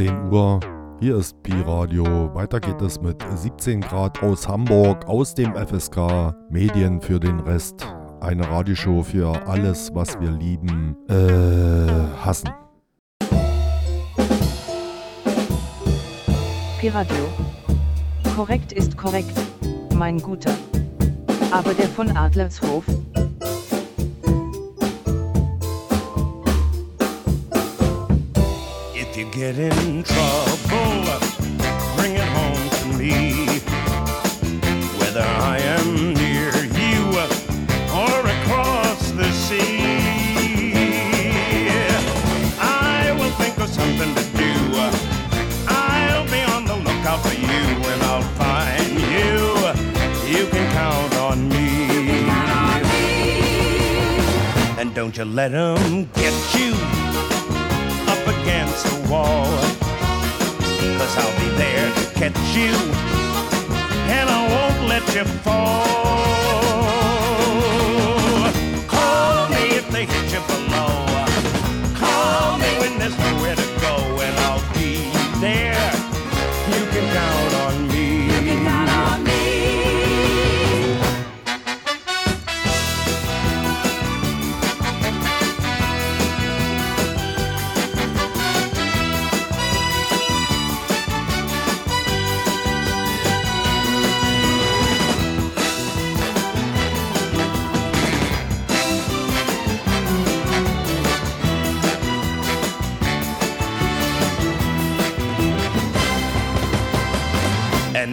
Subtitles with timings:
[0.00, 0.60] Schon 10 Uhr.
[0.98, 2.34] Hier ist Pi Radio.
[2.34, 6.34] Weiter geht es mit 17 Grad aus Hamburg, aus dem FSK.
[6.48, 7.86] Medien für den Rest.
[8.20, 12.48] Eine Radioshow für alles, was wir lieben, äh, hassen.
[16.80, 17.28] Pi Radio.
[18.34, 19.38] Korrekt ist korrekt,
[19.96, 20.54] mein Guter.
[21.50, 22.84] Aber der von Adlershof,
[29.20, 31.04] you get in trouble,
[31.94, 33.44] bring it home to me.
[34.98, 37.18] Whether I am near you
[38.00, 40.72] or across the sea,
[42.58, 44.54] I will think of something to do.
[45.68, 49.36] I'll be on the lookout for you and I'll find you.
[50.34, 51.68] You can count on me.
[54.78, 56.99] And don't you let 'em get you
[59.10, 59.44] wall.
[60.98, 62.72] Cause I'll be there to catch you,
[64.08, 65.99] and I won't let you fall.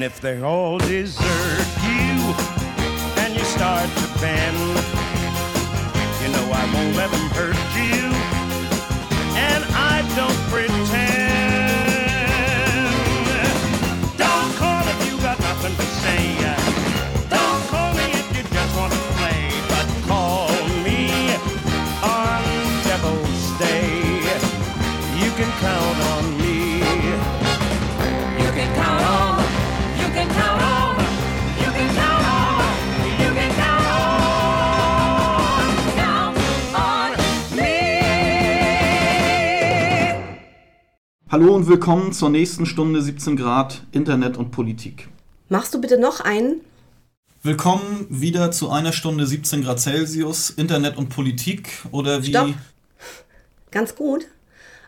[0.08, 2.16] If they all desert you
[3.21, 4.58] and you start to bend,
[6.21, 8.08] you know I won't let them hurt you.
[9.36, 10.77] And I don't pretend.
[41.39, 45.08] Hallo und willkommen zur nächsten Stunde 17 Grad Internet und Politik.
[45.49, 46.61] Machst du bitte noch einen?
[47.43, 52.55] Willkommen wieder zu einer Stunde 17 Grad Celsius Internet und Politik oder wie Stopp.
[53.70, 54.25] Ganz gut.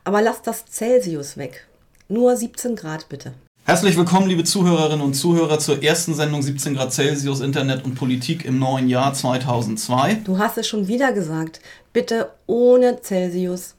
[0.03, 1.67] Aber lass das Celsius weg.
[2.07, 3.33] Nur 17 Grad bitte.
[3.65, 8.43] Herzlich willkommen, liebe Zuhörerinnen und Zuhörer, zur ersten Sendung 17 Grad Celsius Internet und Politik
[8.43, 10.21] im neuen Jahr 2002.
[10.23, 11.61] Du hast es schon wieder gesagt.
[11.93, 13.75] Bitte ohne Celsius.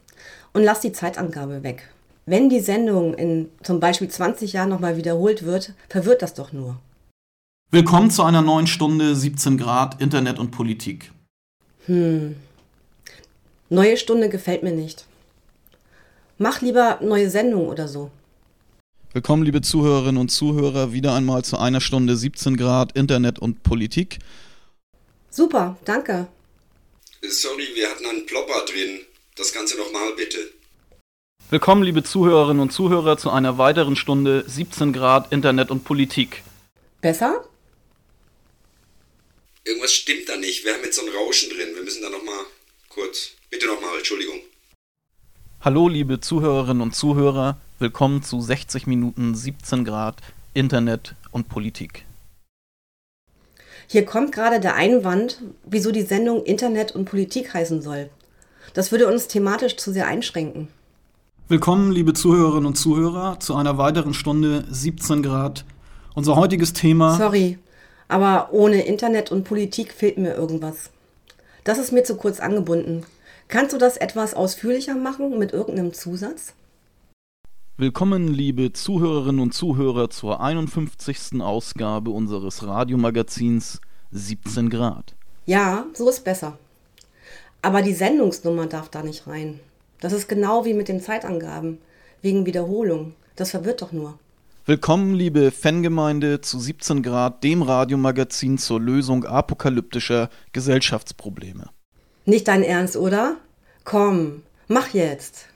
[0.53, 1.89] Und lass die Zeitangabe weg.
[2.31, 6.79] Wenn die Sendung in zum Beispiel 20 Jahren nochmal wiederholt wird, verwirrt das doch nur.
[7.73, 11.11] Willkommen zu einer neuen Stunde 17 Grad Internet und Politik.
[11.89, 12.37] Neue
[13.97, 15.07] Stunde gefällt mir nicht.
[16.39, 18.13] Mach lieber neue Sendung oder so.
[19.13, 24.21] Willkommen, liebe Zuhörerinnen und Zuhörer, wieder einmal zu einer Stunde 17 Grad Internet und Politik.
[25.31, 26.29] Super, danke.
[27.23, 29.01] Sorry, wir hatten einen Plopper drin.
[29.35, 30.39] Das Ganze nochmal bitte.
[31.53, 36.45] Willkommen, liebe Zuhörerinnen und Zuhörer, zu einer weiteren Stunde 17 Grad Internet und Politik.
[37.01, 37.45] Besser?
[39.65, 40.65] Irgendwas stimmt da nicht.
[40.65, 41.75] Wir haben jetzt so ein Rauschen drin.
[41.75, 42.45] Wir müssen da nochmal
[42.89, 43.33] kurz.
[43.51, 44.37] Bitte nochmal, Entschuldigung.
[45.61, 50.19] Hallo, liebe Zuhörerinnen und Zuhörer, willkommen zu 60 Minuten 17 Grad
[50.55, 52.05] Internet und Politik.
[53.89, 58.09] Hier kommt gerade der Einwand, wieso die Sendung Internet und Politik heißen soll.
[58.73, 60.69] Das würde uns thematisch zu sehr einschränken.
[61.51, 65.65] Willkommen, liebe Zuhörerinnen und Zuhörer, zu einer weiteren Stunde 17 Grad.
[66.15, 67.17] Unser heutiges Thema.
[67.17, 67.59] Sorry,
[68.07, 70.91] aber ohne Internet und Politik fehlt mir irgendwas.
[71.65, 73.05] Das ist mir zu kurz angebunden.
[73.49, 76.53] Kannst du das etwas ausführlicher machen mit irgendeinem Zusatz?
[77.77, 81.41] Willkommen, liebe Zuhörerinnen und Zuhörer, zur 51.
[81.41, 83.81] Ausgabe unseres Radiomagazins
[84.13, 85.17] 17 Grad.
[85.47, 86.59] Ja, so ist besser.
[87.61, 89.59] Aber die Sendungsnummer darf da nicht rein.
[90.01, 91.79] Das ist genau wie mit den Zeitangaben.
[92.23, 93.15] Wegen Wiederholung.
[93.37, 94.19] Das verwirrt doch nur.
[94.65, 101.69] Willkommen, liebe Fangemeinde, zu 17 Grad, dem Radiomagazin zur Lösung apokalyptischer Gesellschaftsprobleme.
[102.25, 103.37] Nicht dein Ernst, oder?
[103.85, 105.47] Komm, mach jetzt.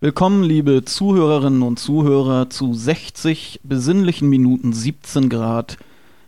[0.00, 5.78] Willkommen, liebe Zuhörerinnen und Zuhörer, zu 60 besinnlichen Minuten 17 Grad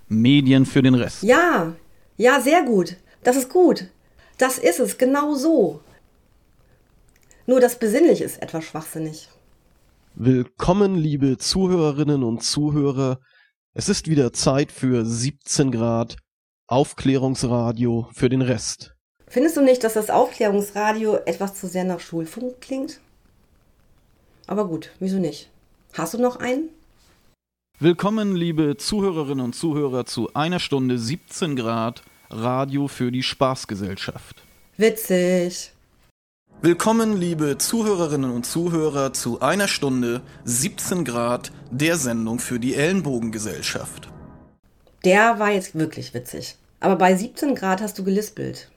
[0.08, 1.22] Medien für den Rest.
[1.22, 1.74] Ja,
[2.16, 2.96] ja, sehr gut.
[3.22, 3.88] Das ist gut.
[4.38, 5.80] Das ist es, genau so.
[7.48, 9.28] Nur das besinnlich ist etwas schwachsinnig.
[10.16, 13.20] Willkommen, liebe Zuhörerinnen und Zuhörer.
[13.72, 16.16] Es ist wieder Zeit für 17 Grad
[16.66, 18.96] Aufklärungsradio für den Rest.
[19.28, 22.98] Findest du nicht, dass das Aufklärungsradio etwas zu sehr nach Schulfunk klingt?
[24.48, 25.48] Aber gut, wieso nicht?
[25.92, 26.70] Hast du noch einen?
[27.78, 34.42] Willkommen, liebe Zuhörerinnen und Zuhörer, zu einer Stunde 17 Grad Radio für die Spaßgesellschaft.
[34.78, 35.75] Witzig.
[36.66, 44.08] Willkommen, liebe Zuhörerinnen und Zuhörer, zu einer Stunde 17 Grad der Sendung für die Ellenbogengesellschaft.
[45.04, 46.56] Der war jetzt wirklich witzig.
[46.80, 48.68] Aber bei 17 Grad hast du gelispelt.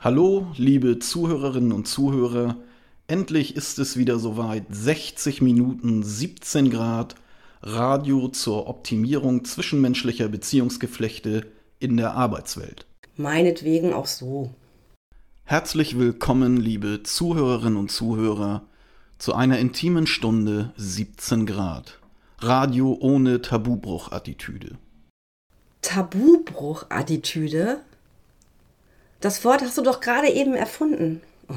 [0.00, 2.56] Hallo, liebe Zuhörerinnen und Zuhörer.
[3.06, 4.64] Endlich ist es wieder soweit.
[4.68, 7.14] 60 Minuten, 17 Grad.
[7.62, 11.46] Radio zur Optimierung zwischenmenschlicher Beziehungsgeflechte
[11.78, 12.84] in der Arbeitswelt.
[13.14, 14.50] Meinetwegen auch so.
[15.44, 18.62] Herzlich willkommen, liebe Zuhörerinnen und Zuhörer,
[19.18, 21.98] zu einer intimen Stunde 17 Grad.
[22.38, 24.78] Radio ohne Tabubruch-Attitüde.
[25.82, 27.80] Tabubruch-Attitüde?
[29.20, 31.20] Das Wort hast du doch gerade eben erfunden.
[31.48, 31.54] Oh,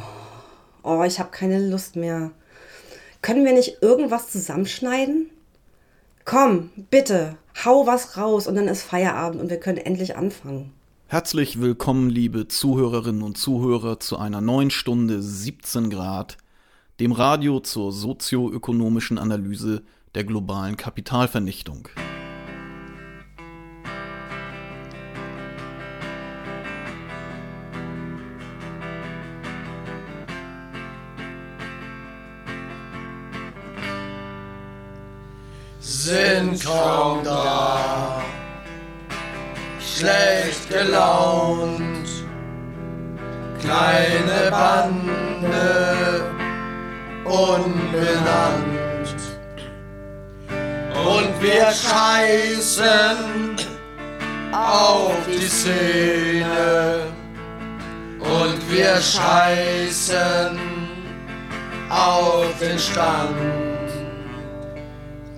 [0.83, 2.31] oh ich habe keine Lust mehr.
[3.21, 5.29] Können wir nicht irgendwas zusammenschneiden?
[6.25, 10.73] Komm, bitte, hau was raus und dann ist Feierabend und wir können endlich anfangen.
[11.07, 16.35] Herzlich willkommen, liebe Zuhörerinnen und Zuhörer, zu einer neuen Stunde 17 Grad,
[16.99, 19.83] dem Radio zur sozioökonomischen Analyse
[20.15, 21.89] der globalen Kapitalvernichtung.
[35.79, 38.23] sind kaum da,
[39.97, 42.09] schlecht gelaunt,
[43.61, 46.23] kleine Bande,
[47.23, 48.75] unbenannt.
[51.07, 53.55] Und wir scheißen
[54.51, 57.03] auf die Szene.
[58.19, 60.59] Und wir scheißen
[61.89, 63.35] auf den Stand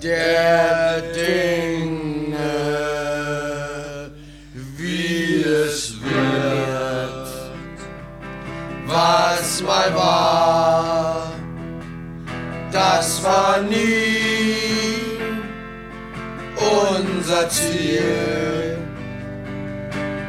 [0.01, 1.96] der Dinge,
[9.61, 11.31] mal war,
[12.71, 14.97] das war nie
[16.55, 18.77] unser Ziel.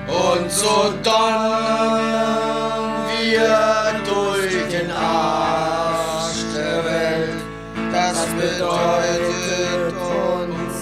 [0.09, 2.29] Und so donnern
[3.21, 7.41] wir durch den Arsch der Welt.
[7.93, 10.77] Das bedeutet uns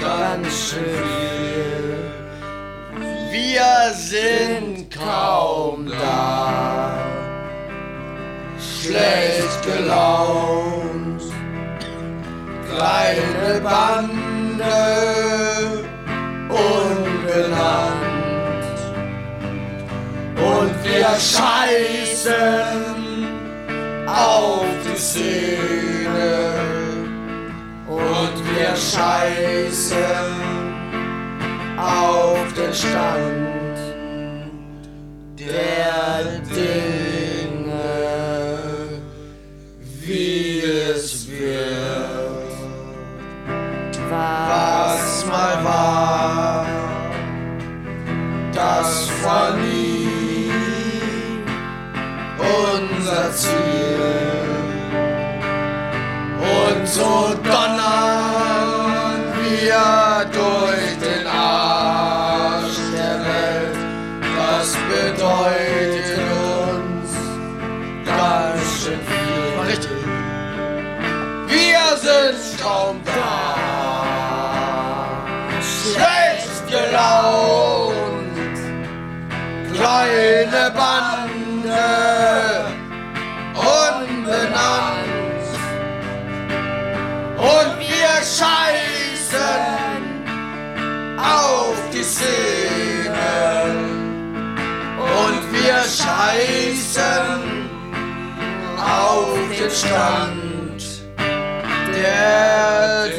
[0.00, 1.82] ganz schön viel.
[3.30, 7.01] Wir sind kaum da,
[8.82, 11.22] schlecht gelaunt,
[12.68, 14.74] kleine Bande,
[16.48, 18.02] unbenannt.
[20.36, 22.36] Und wir scheißen
[24.06, 26.32] auf die Szene.
[27.86, 29.96] Und wir scheißen
[31.76, 33.78] auf den Stand
[35.38, 37.11] der Dinge,
[44.12, 46.66] was mal war,
[48.52, 50.50] das war nie
[52.38, 54.00] unser Ziel.
[56.40, 57.81] Und so donnern
[79.82, 81.86] Kleine Bande.
[83.52, 85.02] Unbenannt.
[87.36, 89.42] Und wir scheißen
[91.18, 93.26] auf die Szene.
[94.98, 97.42] Und wir scheißen
[98.78, 100.82] auf den Stand
[101.92, 103.10] der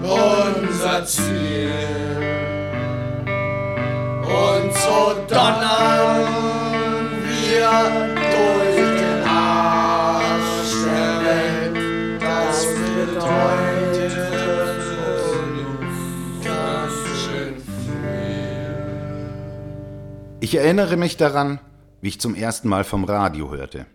[0.02, 1.70] unser Ziel.
[4.24, 6.26] Und so donnern
[7.22, 7.74] wir
[8.34, 11.78] durch den Arsch der Welt.
[12.22, 14.16] Das bedeutet
[16.44, 19.26] ganz schön viel.
[20.40, 21.60] Ich erinnere mich daran,
[22.06, 23.88] wie ich zum ersten Mal vom Radio hörte.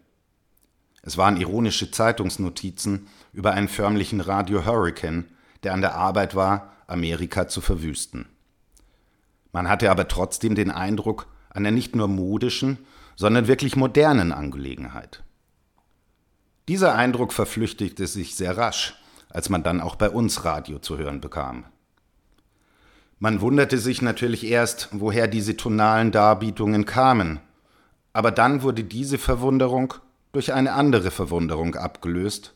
[1.00, 5.26] Es waren ironische Zeitungsnotizen über einen förmlichen Radio-Hurricane,
[5.62, 8.26] der an der Arbeit war, Amerika zu verwüsten.
[9.52, 12.78] Man hatte aber trotzdem den Eindruck einer nicht nur modischen,
[13.14, 15.22] sondern wirklich modernen Angelegenheit.
[16.66, 21.20] Dieser Eindruck verflüchtigte sich sehr rasch, als man dann auch bei uns Radio zu hören
[21.20, 21.64] bekam.
[23.20, 27.38] Man wunderte sich natürlich erst, woher diese tonalen Darbietungen kamen,
[28.12, 29.94] aber dann wurde diese Verwunderung
[30.32, 32.54] durch eine andere Verwunderung abgelöst.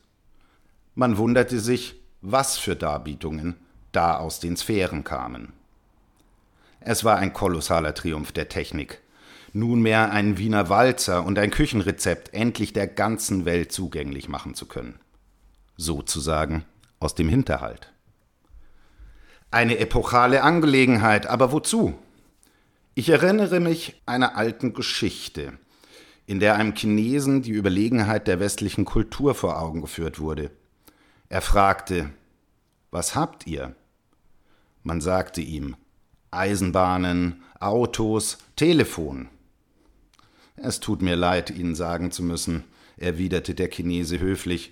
[0.95, 3.55] Man wunderte sich, was für Darbietungen
[3.91, 5.53] da aus den Sphären kamen.
[6.79, 9.01] Es war ein kolossaler Triumph der Technik,
[9.53, 14.99] nunmehr einen Wiener Walzer und ein Küchenrezept endlich der ganzen Welt zugänglich machen zu können.
[15.77, 16.65] Sozusagen
[16.99, 17.91] aus dem Hinterhalt.
[19.51, 21.95] Eine epochale Angelegenheit, aber wozu?
[22.97, 25.59] Ich erinnere mich einer alten Geschichte,
[26.25, 30.49] in der einem Chinesen die Überlegenheit der westlichen Kultur vor Augen geführt wurde.
[31.27, 32.09] Er fragte,
[32.91, 33.75] was habt ihr?
[34.81, 35.75] Man sagte ihm,
[36.31, 39.27] Eisenbahnen, Autos, Telefon.
[40.55, 42.63] Es tut mir leid, Ihnen sagen zu müssen,
[42.95, 44.71] erwiderte der Chinese höflich,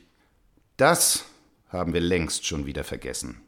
[0.78, 1.26] das
[1.68, 3.42] haben wir längst schon wieder vergessen.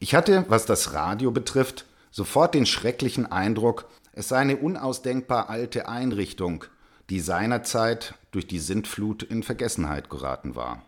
[0.00, 5.88] Ich hatte, was das Radio betrifft, sofort den schrecklichen Eindruck, es sei eine unausdenkbar alte
[5.88, 6.64] Einrichtung,
[7.10, 10.84] die seinerzeit durch die Sintflut in Vergessenheit geraten war.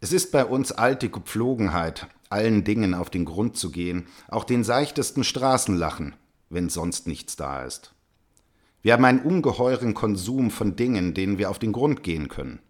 [0.00, 4.64] Es ist bei uns alte Gepflogenheit, allen Dingen auf den Grund zu gehen, auch den
[4.64, 6.14] seichtesten Straßenlachen,
[6.48, 7.92] wenn sonst nichts da ist.
[8.82, 12.60] Wir haben einen ungeheuren Konsum von Dingen, denen wir auf den Grund gehen können.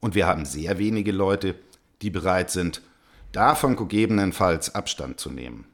[0.00, 1.56] Und wir haben sehr wenige Leute,
[2.00, 2.80] die bereit sind,
[3.32, 5.66] davon gegebenenfalls Abstand zu nehmen.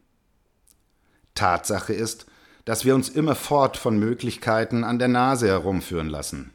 [1.34, 2.26] Tatsache ist,
[2.64, 6.52] dass wir uns immerfort von Möglichkeiten an der Nase herumführen lassen.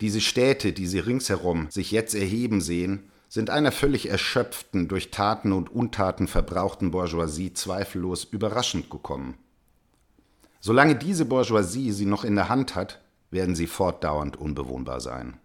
[0.00, 5.52] Diese Städte, die sie ringsherum sich jetzt erheben sehen, sind einer völlig erschöpften, durch Taten
[5.52, 9.34] und Untaten verbrauchten Bourgeoisie zweifellos überraschend gekommen.
[10.60, 15.38] Solange diese Bourgeoisie sie noch in der Hand hat, werden sie fortdauernd unbewohnbar sein.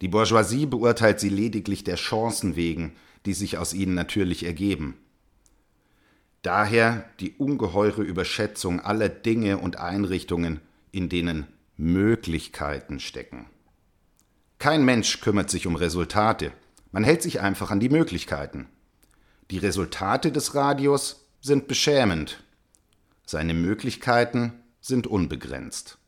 [0.00, 2.94] Die Bourgeoisie beurteilt sie lediglich der Chancen wegen,
[3.26, 4.96] die sich aus ihnen natürlich ergeben.
[6.42, 10.60] Daher die ungeheure Überschätzung aller Dinge und Einrichtungen,
[10.92, 13.46] in denen Möglichkeiten stecken.
[14.58, 16.52] Kein Mensch kümmert sich um Resultate,
[16.90, 18.68] man hält sich einfach an die Möglichkeiten.
[19.50, 22.42] Die Resultate des Radios sind beschämend.
[23.26, 25.98] Seine Möglichkeiten sind unbegrenzt.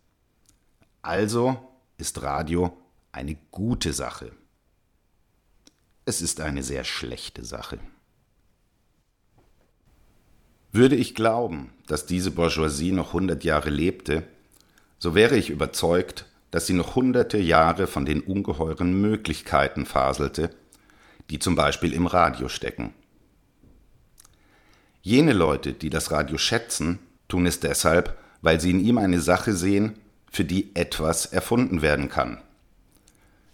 [1.03, 1.59] Also
[1.97, 2.77] ist Radio
[3.13, 4.33] eine gute Sache.
[6.05, 7.79] Es ist eine sehr schlechte Sache.
[10.73, 14.23] Würde ich glauben, dass diese Bourgeoisie noch hundert Jahre lebte,
[14.99, 20.51] so wäre ich überzeugt, dass sie noch hunderte Jahre von den ungeheuren Möglichkeiten faselte,
[21.31, 22.93] die zum Beispiel im Radio stecken.
[25.03, 29.55] Jene Leute, die das Radio schätzen, tun es deshalb, weil sie in ihm eine Sache
[29.55, 29.95] sehen,
[30.31, 32.41] für die etwas erfunden werden kann.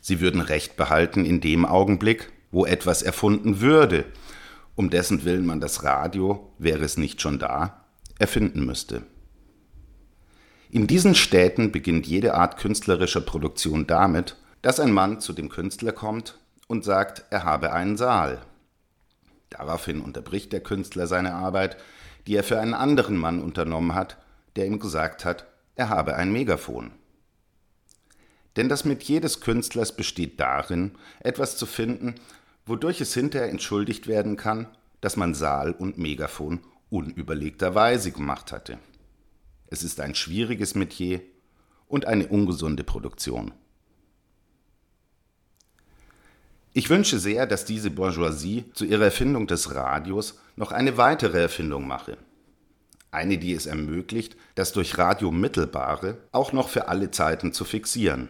[0.00, 4.04] Sie würden Recht behalten in dem Augenblick, wo etwas erfunden würde,
[4.76, 7.85] um dessen Willen man das Radio, wäre es nicht schon da,
[8.18, 9.02] erfinden müsste.
[10.71, 15.92] In diesen Städten beginnt jede Art künstlerischer Produktion damit, dass ein Mann zu dem Künstler
[15.92, 18.42] kommt und sagt, er habe einen Saal.
[19.50, 21.76] Daraufhin unterbricht der Künstler seine Arbeit,
[22.26, 24.18] die er für einen anderen Mann unternommen hat,
[24.56, 26.90] der ihm gesagt hat, er habe ein Megafon.
[28.56, 32.14] Denn das mit jedes Künstlers besteht darin, etwas zu finden,
[32.66, 34.68] wodurch es hinterher entschuldigt werden kann,
[35.00, 38.78] dass man Saal und Megafon unüberlegterweise gemacht hatte.
[39.68, 41.20] Es ist ein schwieriges Metier
[41.88, 43.52] und eine ungesunde Produktion.
[46.73, 51.87] Ich wünsche sehr, dass diese Bourgeoisie zu ihrer Erfindung des Radios noch eine weitere Erfindung
[51.87, 52.18] mache.
[53.11, 58.28] Eine, die es ermöglicht, das durch Radio Mittelbare auch noch für alle Zeiten zu fixieren.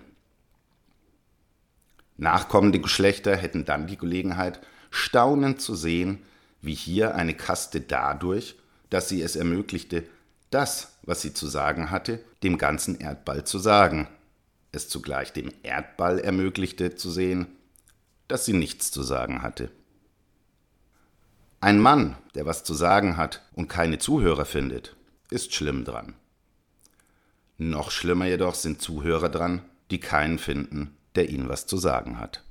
[2.16, 6.22] Nachkommende Geschlechter hätten dann die Gelegenheit, staunend zu sehen,
[6.62, 8.56] wie hier eine Kaste dadurch,
[8.90, 10.04] dass sie es ermöglichte,
[10.50, 14.08] das, was sie zu sagen hatte, dem ganzen Erdball zu sagen,
[14.72, 17.48] es zugleich dem Erdball ermöglichte zu sehen,
[18.28, 19.70] dass sie nichts zu sagen hatte.
[21.60, 24.94] Ein Mann, der was zu sagen hat und keine Zuhörer findet,
[25.30, 26.14] ist schlimm dran.
[27.58, 32.42] Noch schlimmer jedoch sind Zuhörer dran, die keinen finden, der ihnen was zu sagen hat.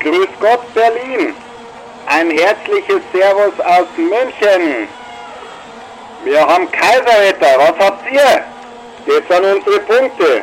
[0.00, 1.34] Grüß Gott, Berlin!
[2.06, 4.88] Ein herzliches Servus aus München!
[6.24, 7.58] Wir haben Kaiserwetter.
[7.58, 8.44] Was habt ihr?
[9.06, 10.42] Das sind unsere Punkte.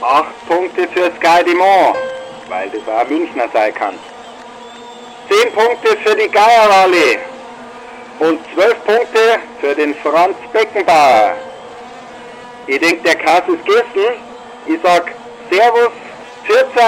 [0.00, 1.96] Acht Punkte für Sky Dumont,
[2.48, 3.94] weil das auch Münchner sein kann.
[5.28, 7.18] Zehn Punkte für die Geierallee.
[8.20, 11.34] Und zwölf Punkte für den Franz Beckenbauer.
[12.66, 14.20] Ich denke, der Kass ist gegessen.
[14.66, 15.12] Ich sag
[15.50, 15.92] Servus,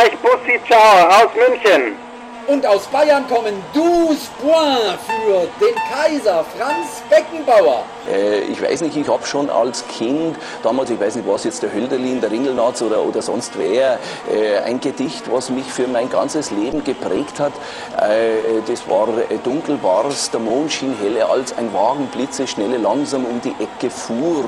[0.07, 2.06] Euch, Bussi, ciao, aus München.
[2.47, 7.85] Und aus Bayern kommen 12 Points für den Kaiser Franz Beckenbauer.
[8.09, 11.65] Äh, ich weiß nicht, ich habe schon als Kind, damals, ich weiß nicht, was jetzt
[11.65, 13.99] der Hölderlin, der Ringelnatz oder, oder sonst wer,
[14.33, 17.53] äh, ein Gedicht, was mich für mein ganzes Leben geprägt hat.
[17.99, 23.25] Äh, das war äh, Dunkel war's, der Mond schien helle, als ein Wagen blitzeschnelle langsam
[23.25, 24.45] um die Ecke fuhr.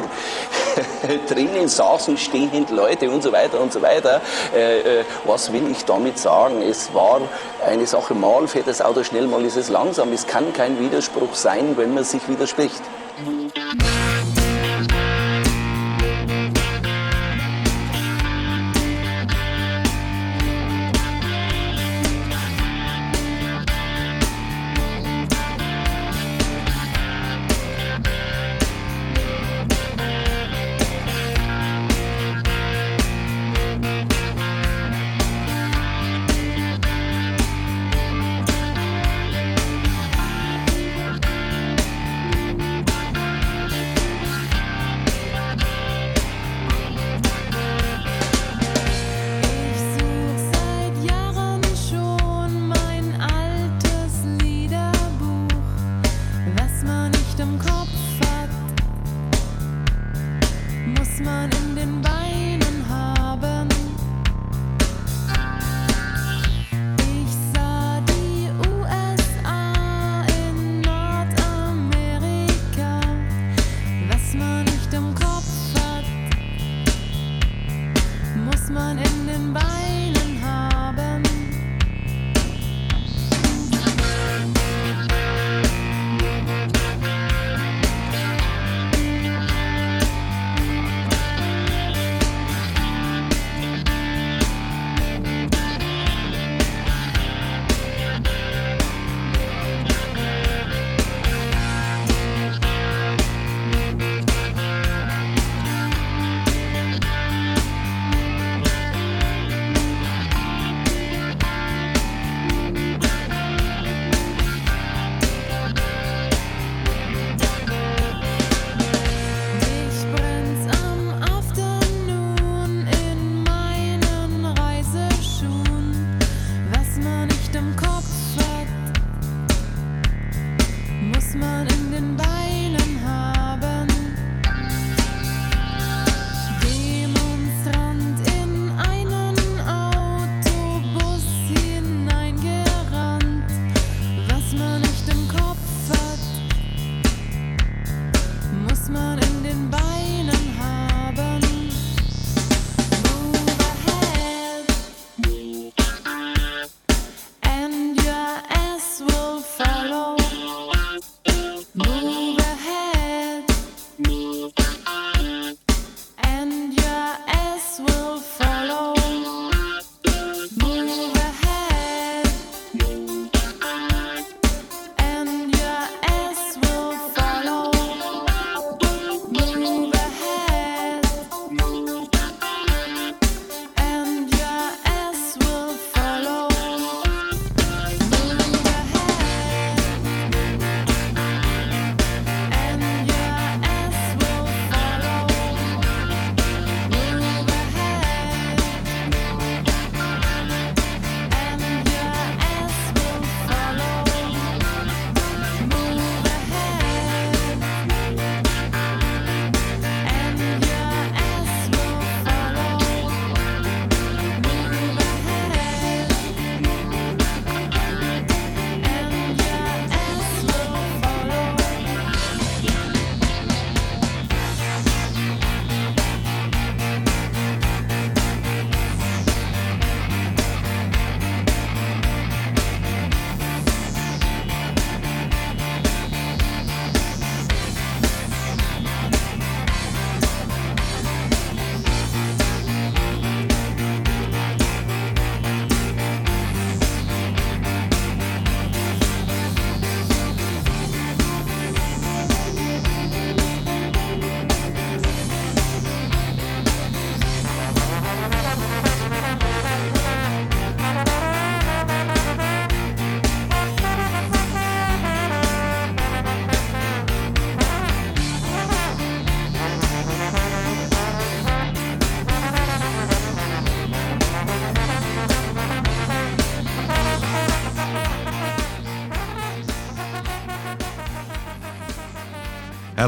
[1.28, 4.20] Drinnen saßen stehend Leute und so weiter und so weiter.
[4.54, 6.62] Äh, äh, was will ich damit sagen?
[6.62, 7.20] Es war
[7.66, 10.12] eine Sache, mal fährt das Auto schnell, mal ist es langsam.
[10.12, 12.82] Es kann kein Widerspruch sein, wenn man sich widerspricht.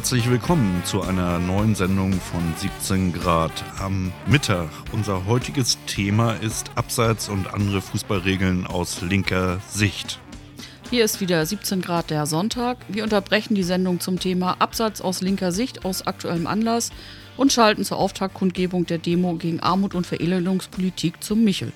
[0.00, 4.70] Herzlich willkommen zu einer neuen Sendung von 17 Grad am Mittag.
[4.92, 10.18] Unser heutiges Thema ist Abseits und andere Fußballregeln aus linker Sicht.
[10.88, 12.78] Hier ist wieder 17 Grad der Sonntag.
[12.88, 16.92] Wir unterbrechen die Sendung zum Thema Absatz aus linker Sicht aus aktuellem Anlass
[17.36, 21.74] und schalten zur Auftaktkundgebung der Demo gegen Armut und Verelendungspolitik zum Michel.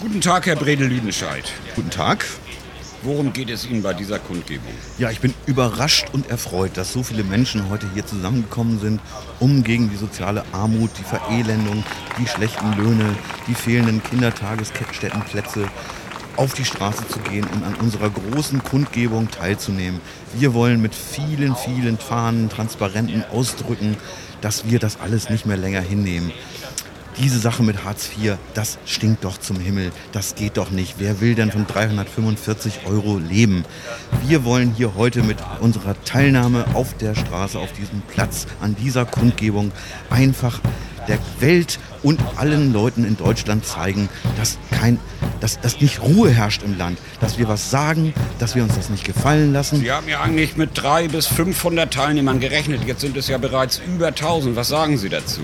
[0.00, 1.44] Guten Tag, Herr Bredel-Lüdenscheid.
[1.76, 2.26] Guten Tag.
[3.04, 4.70] Worum geht es Ihnen bei dieser Kundgebung?
[4.96, 9.00] Ja, ich bin überrascht und erfreut, dass so viele Menschen heute hier zusammengekommen sind,
[9.40, 11.82] um gegen die soziale Armut, die Verelendung,
[12.20, 13.16] die schlechten Löhne,
[13.48, 15.68] die fehlenden Kindertagesstättenplätze
[16.36, 20.00] auf die Straße zu gehen und an unserer großen Kundgebung teilzunehmen.
[20.34, 23.96] Wir wollen mit vielen, vielen Fahnen, Transparenten ausdrücken,
[24.40, 26.32] dass wir das alles nicht mehr länger hinnehmen.
[27.18, 29.92] Diese Sache mit Hartz IV, das stinkt doch zum Himmel.
[30.12, 30.94] Das geht doch nicht.
[30.98, 33.64] Wer will denn von 345 Euro leben?
[34.26, 39.04] Wir wollen hier heute mit unserer Teilnahme auf der Straße, auf diesem Platz, an dieser
[39.04, 39.72] Kundgebung
[40.08, 40.60] einfach
[41.06, 44.98] der Welt und allen Leuten in Deutschland zeigen, dass, kein,
[45.40, 48.88] dass, dass nicht Ruhe herrscht im Land, dass wir was sagen, dass wir uns das
[48.88, 49.80] nicht gefallen lassen.
[49.80, 52.84] Sie haben ja eigentlich mit 300 bis 500 Teilnehmern gerechnet.
[52.86, 54.56] Jetzt sind es ja bereits über 1000.
[54.56, 55.42] Was sagen Sie dazu?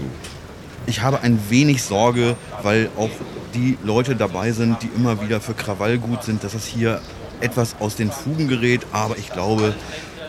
[0.88, 3.10] Ich habe ein wenig Sorge, weil auch
[3.52, 7.02] die Leute dabei sind, die immer wieder für Krawall gut sind, dass es hier
[7.42, 8.86] etwas aus den Fugen gerät.
[8.90, 9.74] Aber ich glaube,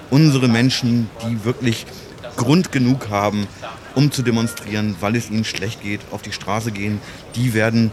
[0.10, 1.86] unsere Menschen, die wirklich
[2.36, 3.48] Grund genug haben,
[3.95, 7.00] um zu demonstrieren, weil es ihnen schlecht geht, auf die Straße gehen,
[7.36, 7.91] die werden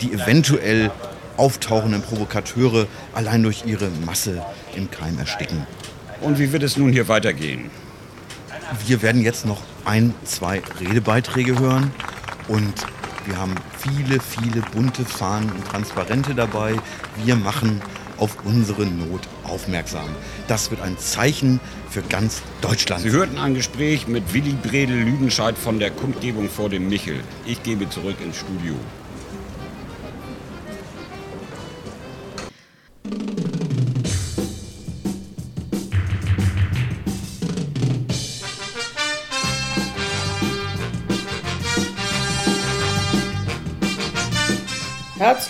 [0.00, 0.92] die eventuell
[1.36, 4.40] auftauchenden Provokateure allein durch ihre Masse
[4.76, 5.66] im Keim ersticken.
[6.20, 7.72] Und wie wird es nun hier weitergehen?
[8.86, 11.90] Wir werden jetzt noch ein, zwei Redebeiträge hören
[12.48, 12.74] und
[13.26, 16.74] wir haben viele, viele bunte Fahnen und Transparente dabei.
[17.24, 17.80] Wir machen
[18.18, 20.08] auf unsere Not aufmerksam.
[20.46, 23.02] Das wird ein Zeichen für ganz Deutschland.
[23.02, 27.20] Sie hörten ein Gespräch mit Willy Bredel-Lüdenscheid von der Kundgebung vor dem Michel.
[27.46, 28.74] Ich gebe zurück ins Studio.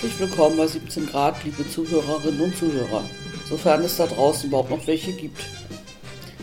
[0.04, 3.02] Herzlich willkommen bei 17 Grad, liebe Zuhörerinnen und Zuhörer,
[3.48, 5.46] sofern es da draußen überhaupt noch welche gibt.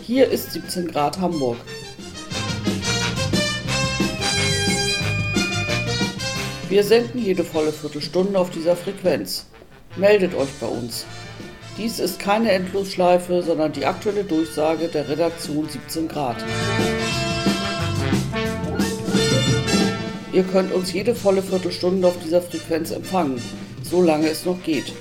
[0.02, 1.58] Hier ist 17 Grad Hamburg.
[6.70, 9.46] Wir senden jede volle Viertelstunde auf dieser Frequenz.
[9.96, 11.06] Meldet euch bei uns.
[11.78, 16.38] Dies ist keine Endlosschleife, sondern die aktuelle Durchsage der Redaktion 17 Grad.
[20.34, 23.42] Ihr könnt uns jede volle Viertelstunde auf dieser Frequenz empfangen,
[23.84, 24.94] solange es noch geht.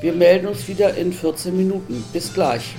[0.00, 2.04] Wir melden uns wieder in 14 Minuten.
[2.12, 2.74] Bis gleich.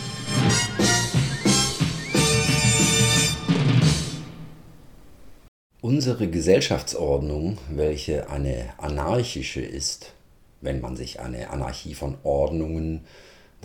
[5.79, 10.11] Unsere Gesellschaftsordnung, welche eine anarchische ist,
[10.59, 13.05] wenn man sich eine Anarchie von Ordnungen,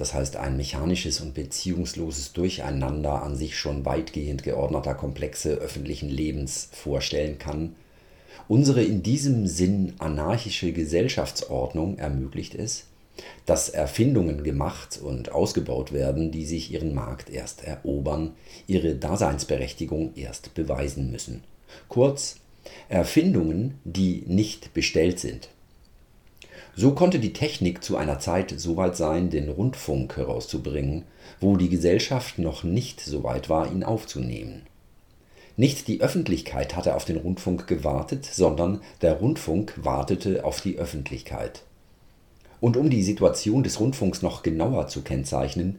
[0.03, 6.71] das heißt ein mechanisches und beziehungsloses Durcheinander an sich schon weitgehend geordneter Komplexe öffentlichen Lebens
[6.73, 7.77] vorstellen kann,
[8.49, 12.87] unsere in diesem Sinn anarchische Gesellschaftsordnung ermöglicht es,
[13.47, 18.33] dass Erfindungen gemacht und ausgebaut werden, die sich ihren Markt erst erobern,
[18.67, 21.45] ihre Daseinsberechtigung erst beweisen müssen.
[21.89, 22.41] Kurz,
[22.89, 25.49] Erfindungen, die nicht bestellt sind.
[26.75, 31.05] So konnte die Technik zu einer Zeit so weit sein, den Rundfunk herauszubringen,
[31.39, 34.63] wo die Gesellschaft noch nicht so weit war, ihn aufzunehmen.
[35.59, 41.63] Nicht die Öffentlichkeit hatte auf den Rundfunk gewartet, sondern der Rundfunk wartete auf die Öffentlichkeit.
[42.59, 45.79] Und um die Situation des Rundfunks noch genauer zu kennzeichnen,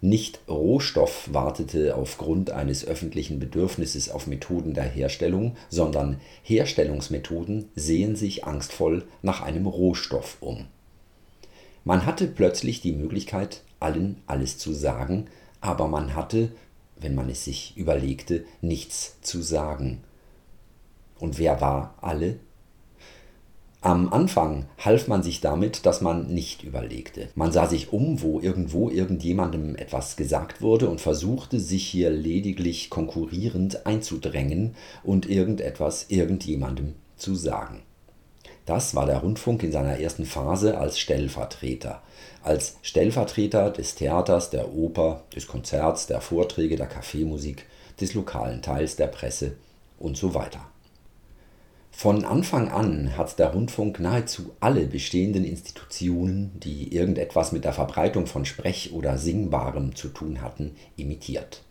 [0.00, 8.44] nicht Rohstoff wartete aufgrund eines öffentlichen Bedürfnisses auf Methoden der Herstellung, sondern Herstellungsmethoden sehen sich
[8.44, 10.66] angstvoll nach einem Rohstoff um.
[11.84, 15.26] Man hatte plötzlich die Möglichkeit, allen alles zu sagen,
[15.60, 16.52] aber man hatte,
[17.00, 20.02] wenn man es sich überlegte, nichts zu sagen.
[21.18, 22.38] Und wer war alle?
[23.80, 27.28] Am Anfang half man sich damit, dass man nicht überlegte.
[27.36, 32.90] Man sah sich um, wo irgendwo irgendjemandem etwas gesagt wurde und versuchte, sich hier lediglich
[32.90, 37.82] konkurrierend einzudrängen und irgendetwas irgendjemandem zu sagen.
[38.66, 42.02] Das war der Rundfunk in seiner ersten Phase als Stellvertreter.
[42.42, 47.64] Als Stellvertreter des Theaters, der Oper, des Konzerts, der Vorträge, der Kaffeemusik,
[48.00, 49.52] des lokalen Teils der Presse
[49.98, 50.67] und so weiter.
[52.00, 58.28] Von Anfang an hat der Rundfunk nahezu alle bestehenden Institutionen, die irgendetwas mit der Verbreitung
[58.28, 61.64] von Sprech- oder Singbarem zu tun hatten, imitiert.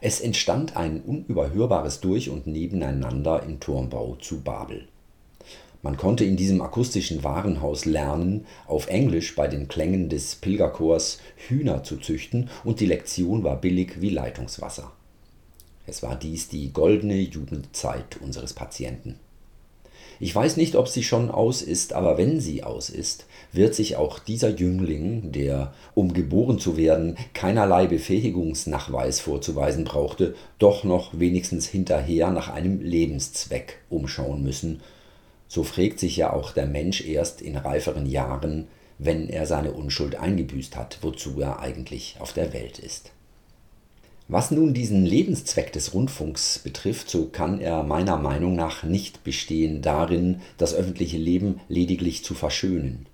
[0.00, 4.88] Es entstand ein unüberhörbares Durch- und Nebeneinander im Turmbau zu Babel.
[5.80, 11.84] Man konnte in diesem akustischen Warenhaus lernen, auf Englisch bei den Klängen des Pilgerchors Hühner
[11.84, 14.90] zu züchten, und die Lektion war billig wie Leitungswasser.
[15.86, 19.20] Es war dies die goldene Jugendzeit unseres Patienten.
[20.22, 23.96] Ich weiß nicht, ob sie schon aus ist, aber wenn sie aus ist, wird sich
[23.96, 31.66] auch dieser Jüngling, der, um geboren zu werden, keinerlei Befähigungsnachweis vorzuweisen brauchte, doch noch wenigstens
[31.66, 34.80] hinterher nach einem Lebenszweck umschauen müssen.
[35.48, 40.14] So frägt sich ja auch der Mensch erst in reiferen Jahren, wenn er seine Unschuld
[40.14, 43.10] eingebüßt hat, wozu er eigentlich auf der Welt ist.
[44.28, 49.82] Was nun diesen Lebenszweck des Rundfunks betrifft, so kann er meiner Meinung nach nicht bestehen
[49.82, 53.06] darin, das öffentliche Leben lediglich zu verschönen.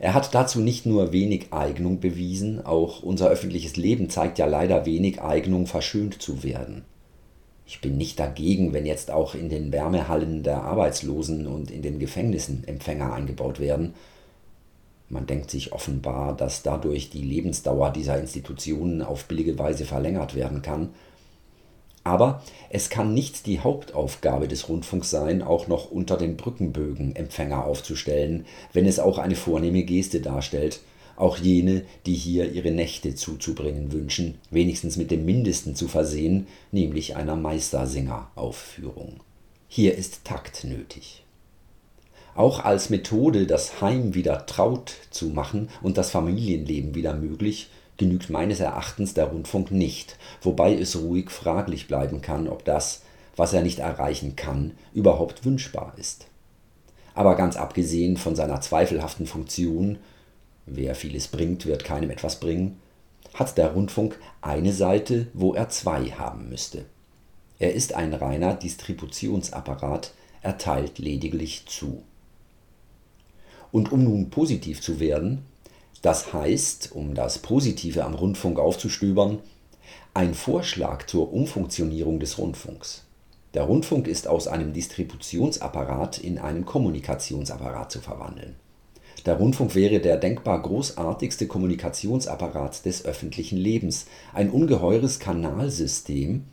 [0.00, 4.86] Er hat dazu nicht nur wenig Eignung bewiesen, auch unser öffentliches Leben zeigt ja leider
[4.86, 6.82] wenig Eignung, verschönt zu werden.
[7.66, 11.98] Ich bin nicht dagegen, wenn jetzt auch in den Wärmehallen der Arbeitslosen und in den
[11.98, 13.94] Gefängnissen Empfänger eingebaut werden,
[15.14, 20.60] man denkt sich offenbar, dass dadurch die Lebensdauer dieser Institutionen auf billige Weise verlängert werden
[20.60, 20.90] kann.
[22.02, 27.64] Aber es kann nicht die Hauptaufgabe des Rundfunks sein, auch noch unter den Brückenbögen Empfänger
[27.64, 30.80] aufzustellen, wenn es auch eine vornehme Geste darstellt,
[31.16, 37.16] auch jene, die hier ihre Nächte zuzubringen wünschen, wenigstens mit dem Mindesten zu versehen, nämlich
[37.16, 39.20] einer Meistersinger-Aufführung.
[39.68, 41.23] Hier ist Takt nötig
[42.34, 48.30] auch als Methode, das Heim wieder traut zu machen und das Familienleben wieder möglich, genügt
[48.30, 53.02] meines Erachtens der Rundfunk nicht, wobei es ruhig fraglich bleiben kann, ob das,
[53.36, 56.26] was er nicht erreichen kann, überhaupt wünschbar ist.
[57.14, 59.98] Aber ganz abgesehen von seiner zweifelhaften Funktion,
[60.66, 62.80] wer vieles bringt, wird keinem etwas bringen,
[63.32, 66.84] hat der Rundfunk eine Seite, wo er zwei haben müsste.
[67.58, 72.02] Er ist ein reiner Distributionsapparat, er teilt lediglich zu.
[73.74, 75.46] Und um nun positiv zu werden,
[76.00, 79.40] das heißt, um das Positive am Rundfunk aufzustöbern,
[80.14, 83.02] ein Vorschlag zur Umfunktionierung des Rundfunks.
[83.52, 88.54] Der Rundfunk ist aus einem Distributionsapparat in einen Kommunikationsapparat zu verwandeln.
[89.26, 96.44] Der Rundfunk wäre der denkbar großartigste Kommunikationsapparat des öffentlichen Lebens, ein ungeheures Kanalsystem,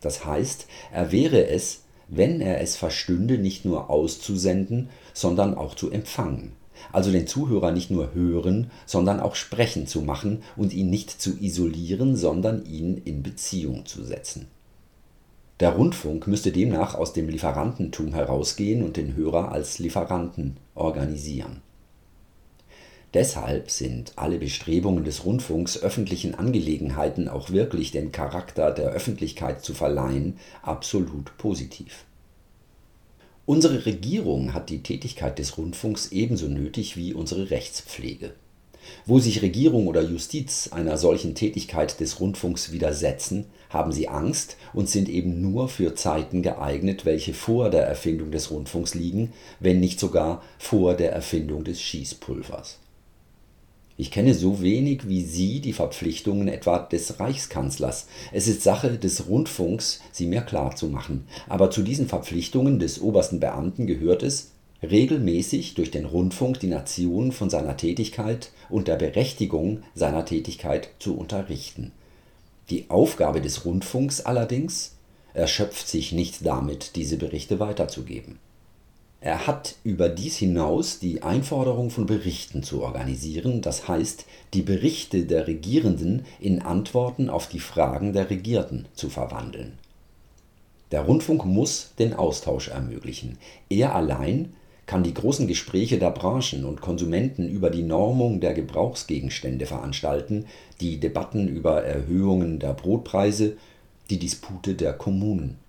[0.00, 5.90] das heißt, er wäre es, wenn er es verstünde, nicht nur auszusenden, sondern auch zu
[5.90, 6.52] empfangen
[6.90, 11.38] also den Zuhörer nicht nur hören, sondern auch sprechen zu machen und ihn nicht zu
[11.40, 14.46] isolieren, sondern ihn in Beziehung zu setzen.
[15.60, 21.60] Der Rundfunk müsste demnach aus dem Lieferantentum herausgehen und den Hörer als Lieferanten organisieren.
[23.14, 29.74] Deshalb sind alle Bestrebungen des Rundfunks, öffentlichen Angelegenheiten auch wirklich den Charakter der Öffentlichkeit zu
[29.74, 32.06] verleihen, absolut positiv.
[33.44, 38.34] Unsere Regierung hat die Tätigkeit des Rundfunks ebenso nötig wie unsere Rechtspflege.
[39.04, 44.88] Wo sich Regierung oder Justiz einer solchen Tätigkeit des Rundfunks widersetzen, haben sie Angst und
[44.88, 49.98] sind eben nur für Zeiten geeignet, welche vor der Erfindung des Rundfunks liegen, wenn nicht
[49.98, 52.78] sogar vor der Erfindung des Schießpulvers
[54.02, 58.08] ich kenne so wenig wie Sie die Verpflichtungen etwa des Reichskanzlers.
[58.32, 61.24] Es ist Sache des Rundfunks, sie mir klarzumachen.
[61.48, 64.50] Aber zu diesen Verpflichtungen des obersten Beamten gehört es,
[64.82, 71.16] regelmäßig durch den Rundfunk die Nation von seiner Tätigkeit und der Berechtigung seiner Tätigkeit zu
[71.16, 71.92] unterrichten.
[72.70, 74.96] Die Aufgabe des Rundfunks allerdings
[75.32, 78.40] erschöpft sich nicht damit, diese Berichte weiterzugeben
[79.22, 85.26] er hat über dies hinaus die Einforderung von Berichten zu organisieren, das heißt, die Berichte
[85.26, 89.78] der Regierenden in Antworten auf die Fragen der Regierten zu verwandeln.
[90.90, 93.38] Der Rundfunk muss den Austausch ermöglichen.
[93.68, 94.54] Er allein
[94.86, 100.46] kann die großen Gespräche der Branchen und Konsumenten über die Normung der Gebrauchsgegenstände veranstalten,
[100.80, 103.56] die Debatten über Erhöhungen der Brotpreise,
[104.10, 105.61] die Dispute der Kommunen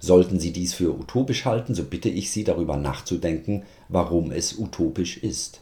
[0.00, 5.18] Sollten Sie dies für utopisch halten, so bitte ich Sie darüber nachzudenken, warum es utopisch
[5.18, 5.60] ist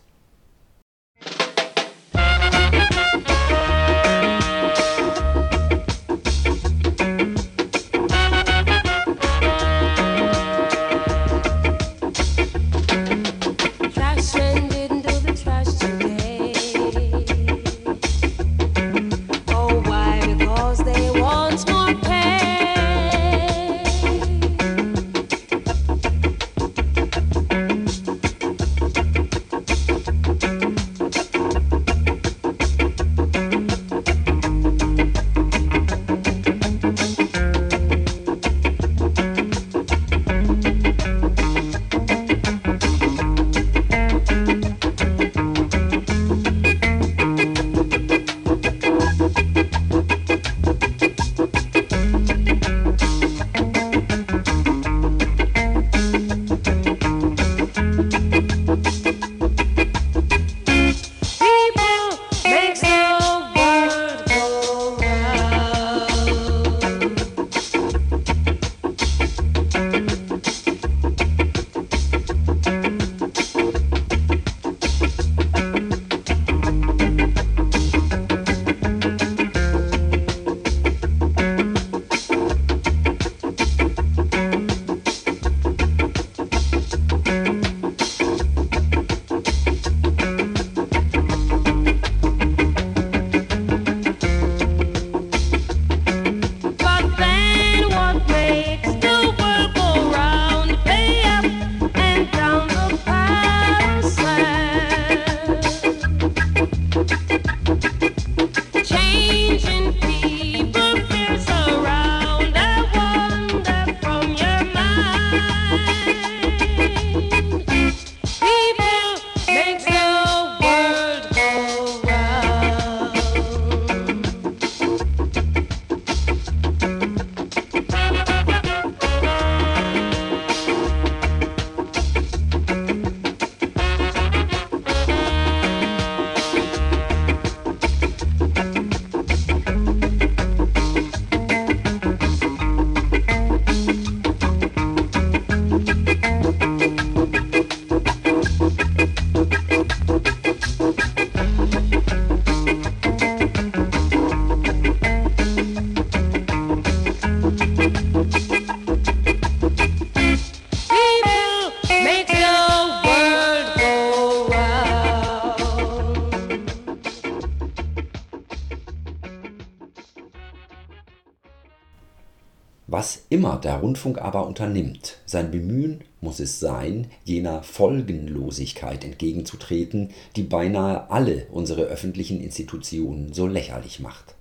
[173.64, 181.46] der Rundfunk aber unternimmt, sein Bemühen muss es sein, jener Folgenlosigkeit entgegenzutreten, die beinahe alle
[181.50, 184.34] unsere öffentlichen Institutionen so lächerlich macht.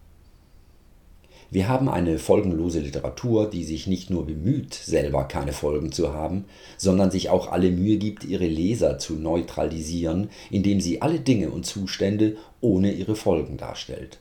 [1.51, 6.45] Wir haben eine folgenlose Literatur, die sich nicht nur bemüht, selber keine Folgen zu haben,
[6.77, 11.65] sondern sich auch alle Mühe gibt, ihre Leser zu neutralisieren, indem sie alle Dinge und
[11.65, 14.19] Zustände ohne ihre Folgen darstellt.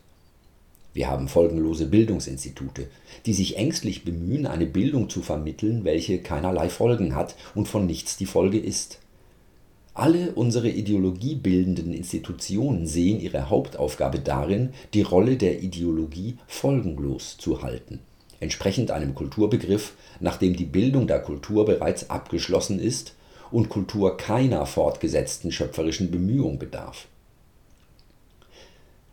[0.95, 2.87] Wir haben folgenlose Bildungsinstitute,
[3.27, 8.17] die sich ängstlich bemühen, eine Bildung zu vermitteln, welche keinerlei Folgen hat und von nichts
[8.17, 9.01] die Folge ist.
[9.93, 17.99] Alle unsere ideologiebildenden Institutionen sehen ihre Hauptaufgabe darin, die Rolle der Ideologie folgenlos zu halten,
[18.39, 23.15] entsprechend einem Kulturbegriff, nachdem die Bildung der Kultur bereits abgeschlossen ist
[23.51, 27.09] und Kultur keiner fortgesetzten schöpferischen Bemühung bedarf.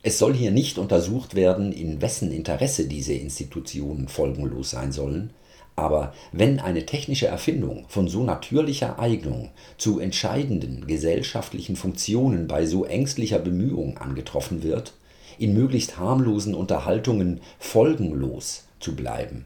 [0.03, 5.31] Es soll hier nicht untersucht werden, in wessen Interesse diese Institutionen folgenlos sein sollen,
[5.75, 12.85] aber wenn eine technische Erfindung von so natürlicher Eignung zu entscheidenden gesellschaftlichen Funktionen bei so
[12.85, 14.93] ängstlicher Bemühung angetroffen wird,
[15.37, 19.45] in möglichst harmlosen Unterhaltungen folgenlos zu bleiben,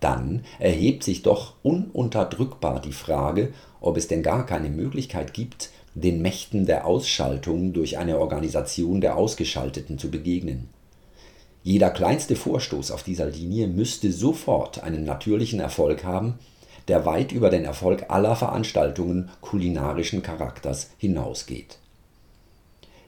[0.00, 6.22] dann erhebt sich doch ununterdrückbar die Frage, ob es denn gar keine Möglichkeit gibt, den
[6.22, 10.68] Mächten der Ausschaltung durch eine Organisation der Ausgeschalteten zu begegnen.
[11.62, 16.38] Jeder kleinste Vorstoß auf dieser Linie müsste sofort einen natürlichen Erfolg haben,
[16.88, 21.78] der weit über den Erfolg aller Veranstaltungen kulinarischen Charakters hinausgeht.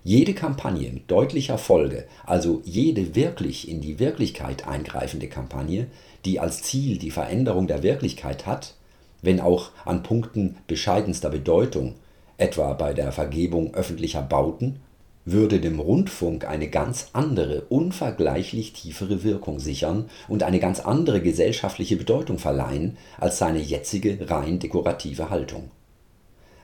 [0.05, 5.87] Jede Kampagne mit deutlicher Folge, also jede wirklich in die Wirklichkeit eingreifende Kampagne,
[6.27, 8.75] die als Ziel die Veränderung der Wirklichkeit hat,
[9.23, 11.95] wenn auch an Punkten bescheidenster Bedeutung,
[12.39, 14.81] etwa bei der Vergebung öffentlicher Bauten,
[15.25, 21.97] würde dem Rundfunk eine ganz andere, unvergleichlich tiefere Wirkung sichern und eine ganz andere gesellschaftliche
[21.97, 25.71] Bedeutung verleihen als seine jetzige rein dekorative Haltung.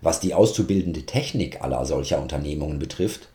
[0.03, 3.29] Was die auszubildende Technik aller solcher Unternehmungen betrifft,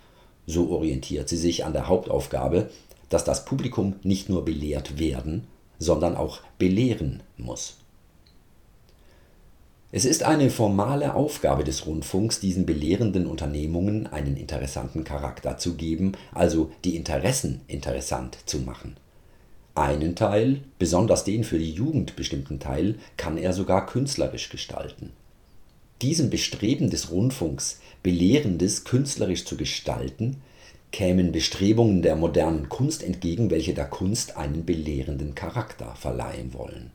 [0.45, 2.69] so orientiert sie sich an der Hauptaufgabe,
[3.09, 5.47] dass das Publikum nicht nur belehrt werden,
[5.79, 7.77] sondern auch belehren muss.
[9.95, 16.17] Es ist eine formale Aufgabe des Rundfunks, diesen belehrenden Unternehmungen einen interessanten Charakter zu geben,
[16.33, 18.97] also die Interessen interessant zu machen.
[19.73, 25.13] Einen Teil, besonders den für die Jugend bestimmten Teil, kann er sogar künstlerisch gestalten.
[26.01, 30.41] Diesem Bestreben des Rundfunks, Belehrendes künstlerisch zu gestalten,
[30.91, 36.91] kämen Bestrebungen der modernen Kunst entgegen, welche der Kunst einen belehrenden Charakter verleihen wollen.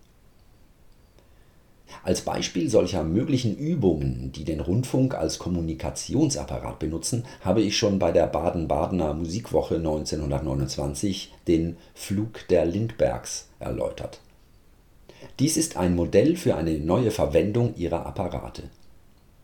[2.02, 8.12] Als Beispiel solcher möglichen Übungen, die den Rundfunk als Kommunikationsapparat benutzen, habe ich schon bei
[8.12, 14.20] der Baden-Badener Musikwoche 1929 den Flug der Lindbergs erläutert.
[15.38, 18.64] Dies ist ein Modell für eine neue Verwendung ihrer Apparate.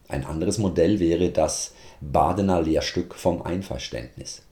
[0.08, 4.42] Ein anderes Modell wäre das Badener Lehrstück vom Einverständnis.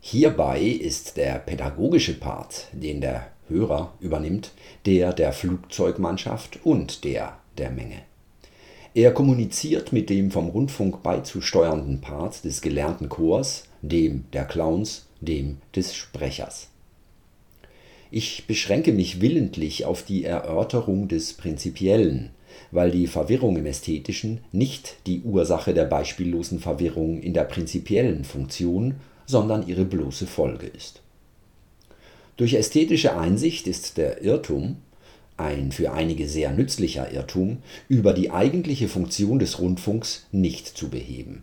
[0.00, 4.52] Hierbei ist der pädagogische Part, den der Hörer übernimmt,
[4.86, 8.02] der der Flugzeugmannschaft und der der Menge.
[8.94, 15.58] Er kommuniziert mit dem vom Rundfunk beizusteuernden Part des gelernten Chors, dem der Clowns, dem
[15.74, 16.68] des Sprechers.
[18.10, 22.30] Ich beschränke mich willentlich auf die Erörterung des Prinzipiellen,
[22.70, 28.94] weil die Verwirrung im Ästhetischen nicht die Ursache der beispiellosen Verwirrung in der prinzipiellen Funktion,
[29.26, 31.02] sondern ihre bloße Folge ist.
[32.36, 34.76] Durch ästhetische Einsicht ist der Irrtum,
[35.38, 37.58] ein für einige sehr nützlicher Irrtum,
[37.88, 41.42] über die eigentliche Funktion des Rundfunks nicht zu beheben.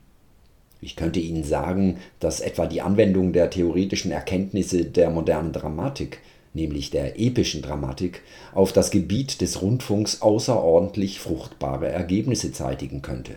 [0.82, 6.20] Ich könnte Ihnen sagen, dass etwa die Anwendung der theoretischen Erkenntnisse der modernen Dramatik,
[6.54, 8.22] nämlich der epischen Dramatik,
[8.54, 13.36] auf das Gebiet des Rundfunks außerordentlich fruchtbare Ergebnisse zeitigen könnte.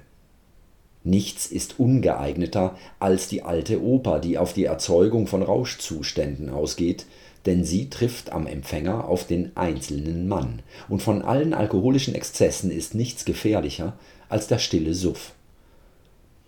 [1.04, 7.06] Nichts ist ungeeigneter als die alte Oper, die auf die Erzeugung von Rauschzuständen ausgeht,
[7.46, 12.94] denn sie trifft am Empfänger auf den einzelnen Mann, und von allen alkoholischen Exzessen ist
[12.94, 13.94] nichts gefährlicher
[14.28, 15.32] als der stille Suff.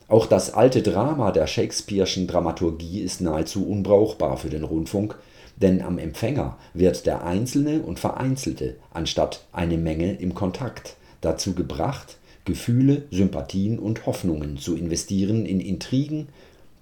[0.08, 5.16] Auch das alte Drama der Shakespeare'schen Dramaturgie ist nahezu unbrauchbar für den Rundfunk,
[5.56, 12.16] denn am Empfänger wird der Einzelne und Vereinzelte anstatt eine Menge im Kontakt dazu gebracht,
[12.44, 16.28] Gefühle, Sympathien und Hoffnungen zu investieren in Intrigen,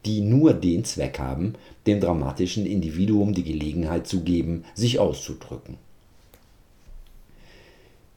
[0.07, 1.55] die nur den Zweck haben,
[1.87, 5.77] dem dramatischen Individuum die Gelegenheit zu geben, sich auszudrücken.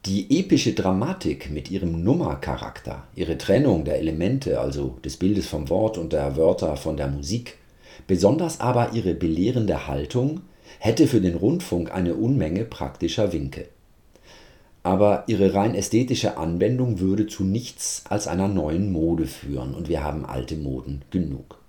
[0.06, 5.98] Die epische Dramatik mit ihrem Nummercharakter, ihre Trennung der Elemente, also des Bildes vom Wort
[5.98, 7.58] und der Wörter von der Musik,
[8.06, 10.40] besonders aber ihre belehrende Haltung,
[10.78, 13.66] hätte für den Rundfunk eine Unmenge praktischer Winke.
[14.82, 20.02] aber ihre rein ästhetische Anwendung würde zu nichts als einer neuen Mode führen und wir
[20.02, 21.59] haben alte Moden genug.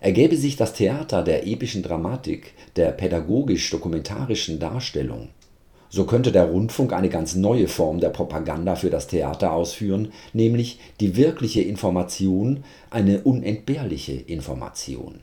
[0.00, 5.30] Ergäbe sich das Theater der epischen Dramatik, der pädagogisch-dokumentarischen Darstellung,
[5.90, 10.78] so könnte der Rundfunk eine ganz neue Form der Propaganda für das Theater ausführen, nämlich
[11.00, 15.20] die wirkliche Information, eine unentbehrliche Information.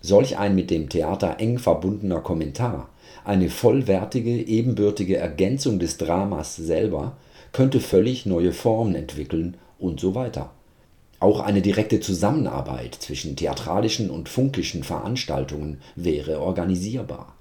[0.00, 2.90] Solch ein mit dem Theater eng verbundener Kommentar,
[3.24, 7.16] eine vollwertige, ebenbürtige Ergänzung des Dramas selber,
[7.52, 10.50] könnte völlig neue Formen entwickeln und so weiter.
[11.20, 17.34] Auch eine direkte Zusammenarbeit zwischen theatralischen und funkischen Veranstaltungen wäre organisierbar.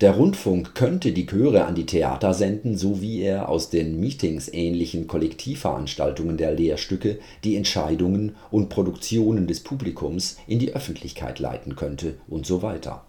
[0.00, 4.48] Der Rundfunk könnte die Chöre an die Theater senden, so wie er aus den Meetings
[4.48, 12.14] ähnlichen Kollektivveranstaltungen der Lehrstücke die Entscheidungen und Produktionen des Publikums in die Öffentlichkeit leiten könnte
[12.28, 13.04] und so weiter.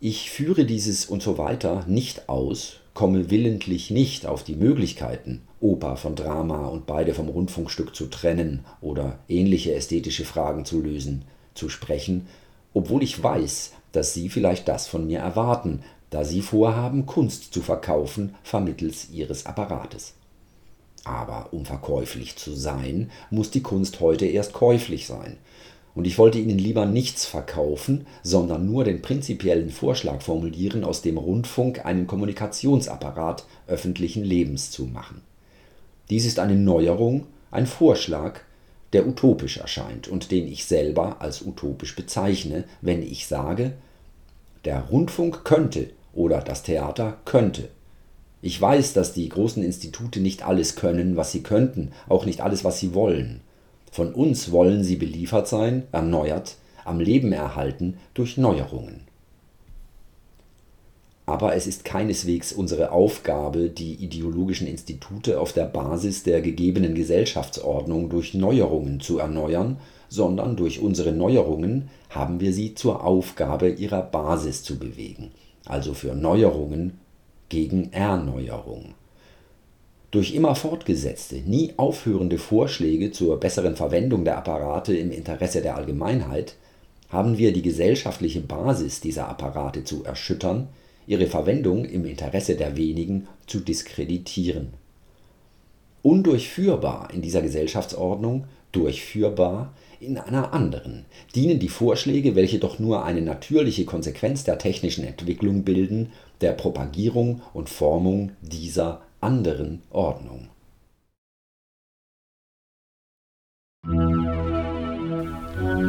[0.00, 5.96] Ich führe dieses und so weiter nicht aus, komme willentlich nicht auf die Möglichkeiten, Oper
[5.96, 11.70] von Drama und beide vom Rundfunkstück zu trennen oder ähnliche ästhetische Fragen zu lösen, zu
[11.70, 12.26] sprechen,
[12.74, 17.62] obwohl ich weiß, dass Sie vielleicht das von mir erwarten, da Sie vorhaben, Kunst zu
[17.62, 20.12] verkaufen vermittels Ihres Apparates.
[21.04, 25.38] Aber um verkäuflich zu sein, muss die Kunst heute erst käuflich sein.
[25.94, 31.16] Und ich wollte Ihnen lieber nichts verkaufen, sondern nur den prinzipiellen Vorschlag formulieren, aus dem
[31.16, 35.22] Rundfunk einen Kommunikationsapparat öffentlichen Lebens zu machen.
[36.10, 38.40] Dies ist eine Neuerung, ein Vorschlag,
[38.92, 43.72] der utopisch erscheint und den ich selber als utopisch bezeichne, wenn ich sage,
[44.64, 47.68] der Rundfunk könnte oder das Theater könnte.
[48.42, 52.62] Ich weiß, dass die großen Institute nicht alles können, was sie könnten, auch nicht alles,
[52.62, 53.40] was sie wollen.
[53.90, 59.00] Von uns wollen sie beliefert sein, erneuert, am Leben erhalten durch Neuerungen.
[61.26, 68.10] Aber es ist keineswegs unsere Aufgabe, die ideologischen Institute auf der Basis der gegebenen Gesellschaftsordnung
[68.10, 74.62] durch Neuerungen zu erneuern, sondern durch unsere Neuerungen haben wir sie zur Aufgabe ihrer Basis
[74.62, 75.32] zu bewegen,
[75.64, 77.00] also für Neuerungen
[77.48, 78.94] gegen Erneuerung.
[80.10, 86.54] Durch immer fortgesetzte, nie aufhörende Vorschläge zur besseren Verwendung der Apparate im Interesse der Allgemeinheit
[87.08, 90.68] haben wir die gesellschaftliche Basis dieser Apparate zu erschüttern,
[91.06, 94.74] ihre Verwendung im Interesse der wenigen zu diskreditieren.
[96.02, 103.22] Undurchführbar in dieser Gesellschaftsordnung, durchführbar in einer anderen, dienen die Vorschläge, welche doch nur eine
[103.22, 110.48] natürliche Konsequenz der technischen Entwicklung bilden, der Propagierung und Formung dieser anderen Ordnung.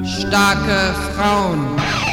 [0.03, 2.04] Starke Frauen.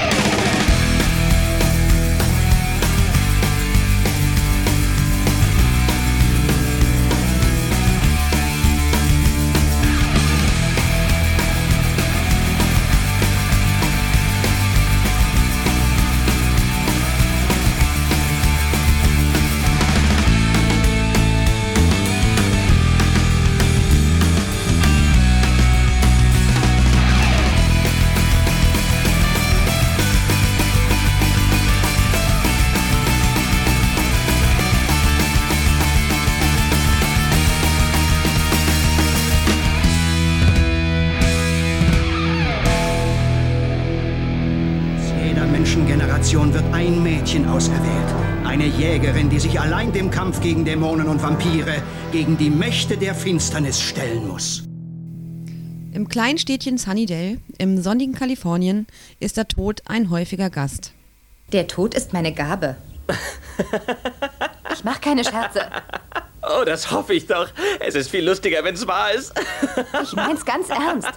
[49.42, 51.82] Sich allein dem Kampf gegen Dämonen und Vampire,
[52.12, 54.62] gegen die Mächte der Finsternis stellen muss.
[55.92, 58.86] Im kleinen Städtchen Sunnydale im sonnigen Kalifornien
[59.18, 60.92] ist der Tod ein häufiger Gast.
[61.50, 62.76] Der Tod ist meine Gabe.
[64.72, 65.62] Ich mach keine Scherze.
[66.42, 67.48] Oh, das hoffe ich doch.
[67.80, 69.32] Es ist viel lustiger, wenn es wahr ist.
[70.02, 71.10] Ich mein's ganz ernst.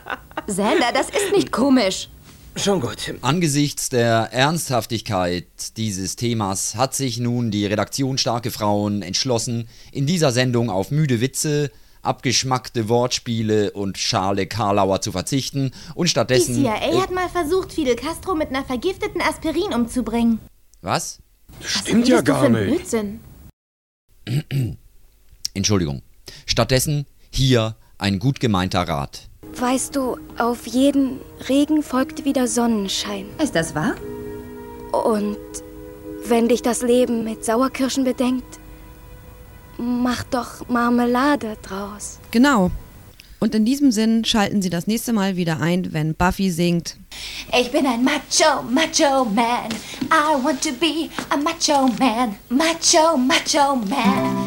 [0.47, 2.09] Sander, das ist nicht komisch.
[2.57, 3.13] Schon gut.
[3.21, 5.45] Angesichts der Ernsthaftigkeit
[5.75, 11.19] dieses Themas hat sich nun die Redaktion Starke Frauen entschlossen, in dieser Sendung auf müde
[11.19, 11.69] Witze,
[12.01, 16.55] abgeschmackte Wortspiele und schale Karlauer zu verzichten und Die stattdessen.
[16.55, 20.39] CIA hat mal versucht, Fidel Castro mit einer vergifteten Aspirin umzubringen.
[20.81, 21.19] Was?
[21.61, 22.67] Stimmt ja gar nicht.
[22.67, 23.19] Blödsinn.
[25.53, 26.03] Entschuldigung.
[26.45, 29.29] Stattdessen hier ein gut gemeinter Rat.
[29.57, 33.27] Weißt du, auf jeden Regen folgt wieder Sonnenschein.
[33.41, 33.95] Ist das wahr?
[34.91, 35.37] Und
[36.25, 38.59] wenn dich das Leben mit Sauerkirschen bedenkt,
[39.77, 42.19] mach doch Marmelade draus.
[42.31, 42.71] Genau.
[43.39, 46.97] Und in diesem Sinn schalten Sie das nächste Mal wieder ein, wenn Buffy singt.
[47.57, 49.69] Ich bin ein Macho, Macho Man.
[50.11, 52.35] I want to be a Macho Man.
[52.49, 54.44] Macho, Macho Man.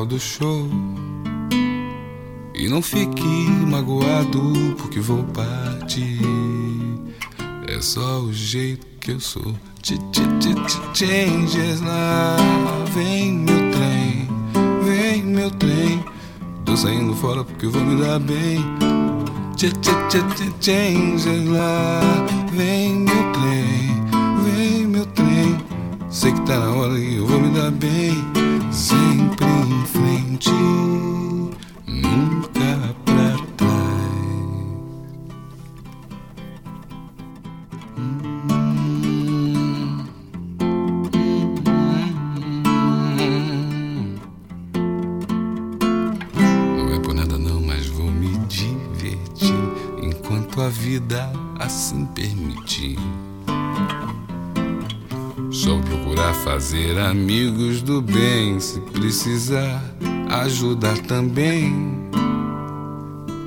[0.00, 0.68] Final do show.
[2.54, 3.22] E não fique
[3.66, 4.40] magoado
[4.78, 6.20] porque vou partir.
[7.68, 9.54] É só o jeito que eu sou.
[9.82, 12.36] Ch -ch -ch -ch Changes lá.
[12.94, 14.28] Vem meu trem,
[14.84, 16.04] vem meu trem.
[16.64, 18.58] Tô saindo fora porque eu vou me dar bem.
[19.56, 22.00] Ch -ch -ch -ch Changes lá.
[22.52, 23.19] Vem meu
[56.70, 59.82] fazer amigos do bem, se precisar
[60.44, 61.74] ajudar também.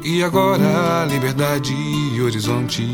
[0.04, 2.86] E agora liberdade e horizonte.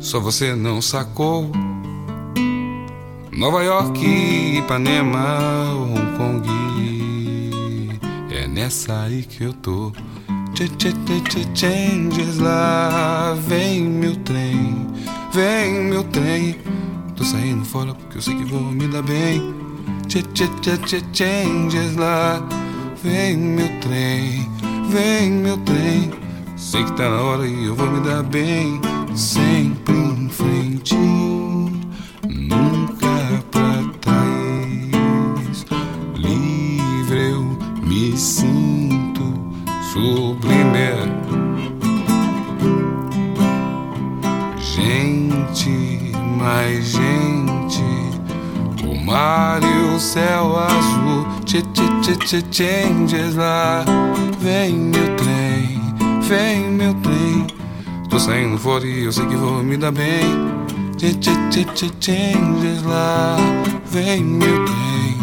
[0.00, 1.52] Só você não sacou.
[3.30, 4.04] Nova York,
[4.58, 6.48] Ipanema, Hong Kong.
[8.28, 9.92] É nessa aí que eu tô.
[10.52, 14.84] Tchê, tchê, tchê, tchê, Changes lá, vem meu trem,
[15.32, 16.73] vem meu trem.
[17.24, 19.54] Tô saindo fora porque eu sei que vou me dar bem.
[20.06, 22.46] Tchê, tchê, tchê, tchê, Changes lá,
[23.02, 24.46] vem meu trem,
[24.90, 26.10] vem meu trem.
[26.54, 28.78] Sei que tá na hora e eu vou me dar bem.
[29.14, 30.94] Sempre em frente,
[50.04, 51.26] céu azul.
[51.44, 53.84] Tchê, tchê, tchê, changes lá.
[54.38, 55.80] Vem meu trem,
[56.28, 57.46] vem meu trem.
[58.10, 60.24] Tô saindo fora e eu sei que vou me dar bem.
[60.98, 63.36] Tchê, tchê, tchê, changes lá.
[63.90, 65.16] Vem meu trem,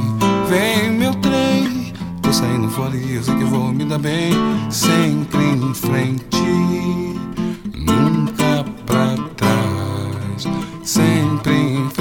[0.49, 1.93] vem meu trem.
[2.21, 4.33] Tô saindo fora e eu sei que vou me dar bem.
[4.69, 6.41] Sempre em frente,
[7.75, 10.47] nunca pra trás.
[10.83, 12.00] Sempre em frente,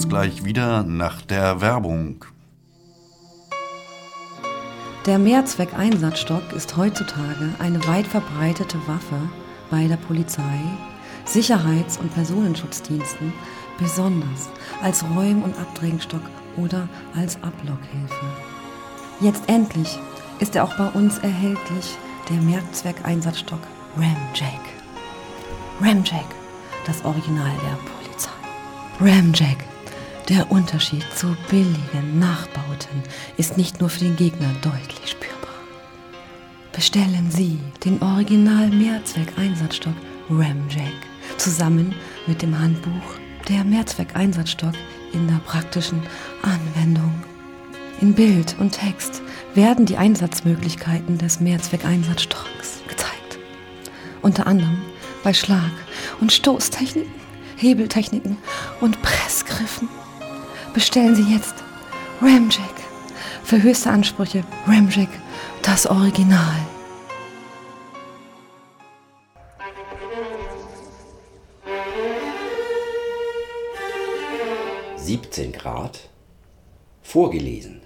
[0.00, 2.24] uns gleich wieder nach der Werbung.
[5.04, 9.18] Der Mehrzweck-Einsatzstock ist heutzutage eine weit verbreitete Waffe
[9.70, 10.58] bei der Polizei,
[11.26, 13.32] Sicherheits- und Personenschutzdiensten,
[13.78, 14.48] besonders
[14.82, 16.22] als Räum- und Abdrängstock
[16.56, 18.26] oder als Ablockhilfe.
[19.20, 19.98] Jetzt endlich
[20.38, 21.96] ist er auch bei uns erhältlich,
[22.30, 23.60] der Mehrzweck-Einsatzstock
[23.96, 24.64] Ramjack.
[25.80, 26.26] Ramjack,
[26.86, 28.30] das Original der Polizei.
[29.00, 29.69] Ramjack,
[30.30, 33.02] der Unterschied zu billigen Nachbauten
[33.36, 35.50] ist nicht nur für den Gegner deutlich spürbar.
[36.72, 39.94] Bestellen Sie den Original Mehrzweck-Einsatzstock
[40.30, 40.92] Ramjack
[41.36, 41.96] zusammen
[42.28, 43.18] mit dem Handbuch
[43.48, 44.74] Der Mehrzweck-Einsatzstock
[45.12, 46.00] in der praktischen
[46.42, 47.12] Anwendung.
[48.00, 49.22] In Bild und Text
[49.54, 53.38] werden die Einsatzmöglichkeiten des Mehrzweck-Einsatzstocks gezeigt.
[54.22, 54.78] Unter anderem
[55.24, 55.60] bei Schlag-
[56.20, 57.10] und Stoßtechniken,
[57.56, 58.36] Hebeltechniken
[58.80, 59.88] und Pressgriffen.
[60.72, 61.54] Bestellen Sie jetzt
[62.22, 62.64] Ramjack.
[63.44, 65.08] Für höchste Ansprüche Ramjack,
[65.62, 66.56] das Original.
[74.96, 76.08] Siebzehn Grad
[77.02, 77.82] vorgelesen.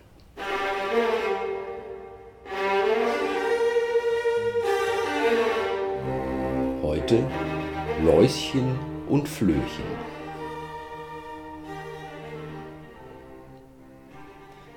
[6.82, 7.24] Heute
[8.04, 8.78] Läuschen
[9.08, 10.03] und Flöchen.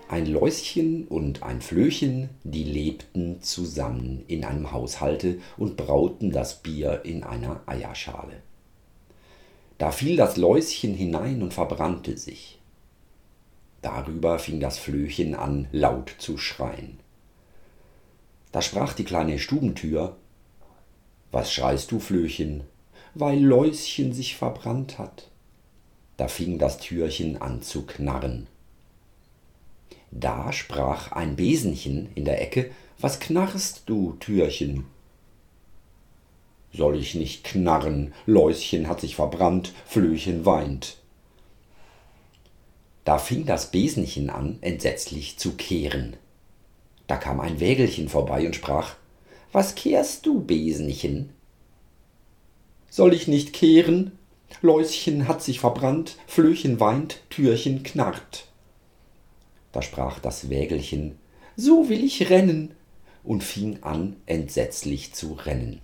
[0.10, 7.01] Ein Läuschen und ein Flöchen, die lebten zusammen in einem Haushalte und brauten das Bier
[7.03, 8.41] in einer Eierschale.
[9.78, 12.58] Da fiel das Läuschen hinein und verbrannte sich.
[13.82, 16.99] Darüber fing das Flöchen an, laut zu schreien.
[18.53, 20.16] Da sprach die kleine Stubentür
[21.32, 22.64] Was schreist du, Flöchen?
[23.14, 25.30] Weil Läuschen sich verbrannt hat.
[26.16, 28.47] Da fing das Türchen an zu knarren.
[30.12, 34.86] Da sprach ein Besenchen in der Ecke Was knarrst du, Türchen?
[36.74, 40.97] Soll ich nicht knarren, Läuschen hat sich verbrannt, Flöchen weint.
[43.03, 46.18] Da fing das Besenchen an, entsetzlich zu kehren.
[47.08, 48.95] Da kam ein Wägelchen vorbei und sprach
[49.51, 51.30] Was kehrst du, Besenchen?
[52.89, 54.12] Soll ich nicht kehren?
[54.62, 58.47] Läuschen hat sich verbrannt, Flöchen weint, Türchen knarrt.
[59.78, 61.19] Da sprach das Wägelchen
[61.55, 62.73] So will ich rennen
[63.23, 65.82] und fing an, entsetzlich zu rennen.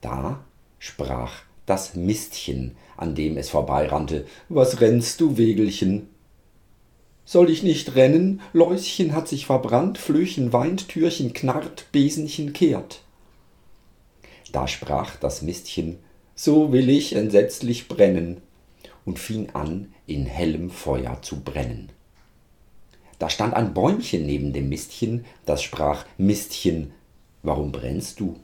[0.00, 0.44] Da
[0.80, 6.08] sprach das Mistchen, an dem es vorbeirannte Was rennst du, Wägelchen?
[7.24, 8.40] Soll ich nicht rennen?
[8.52, 13.02] Läuschen hat sich verbrannt, Flöchen weint, Türchen knarrt, Besenchen kehrt.
[14.50, 16.00] Da sprach das Mistchen,
[16.34, 18.40] so will ich entsetzlich brennen,
[19.04, 21.93] und fing an, in hellem Feuer zu brennen.
[23.18, 26.92] Da stand ein Bäumchen neben dem Mistchen, das sprach, Mistchen,
[27.42, 28.36] warum brennst du?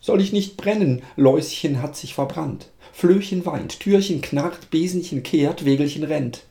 [0.00, 1.02] Soll ich nicht brennen?
[1.16, 2.70] Läuschen hat sich verbrannt.
[2.92, 6.44] Flöchen weint, Türchen knarrt, Besenchen kehrt, Wägelchen rennt.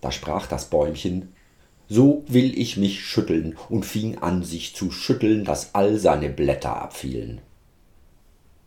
[0.00, 1.34] Da sprach das Bäumchen,
[1.88, 6.80] so will ich mich schütteln, und fing an, sich zu schütteln, dass all seine Blätter
[6.80, 7.40] abfielen.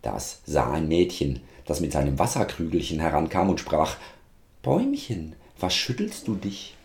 [0.04, 3.98] Das sah ein Mädchen, das mit seinem Wasserkrügelchen herankam und sprach,
[4.62, 6.76] Bäumchen, was schüttelst du dich?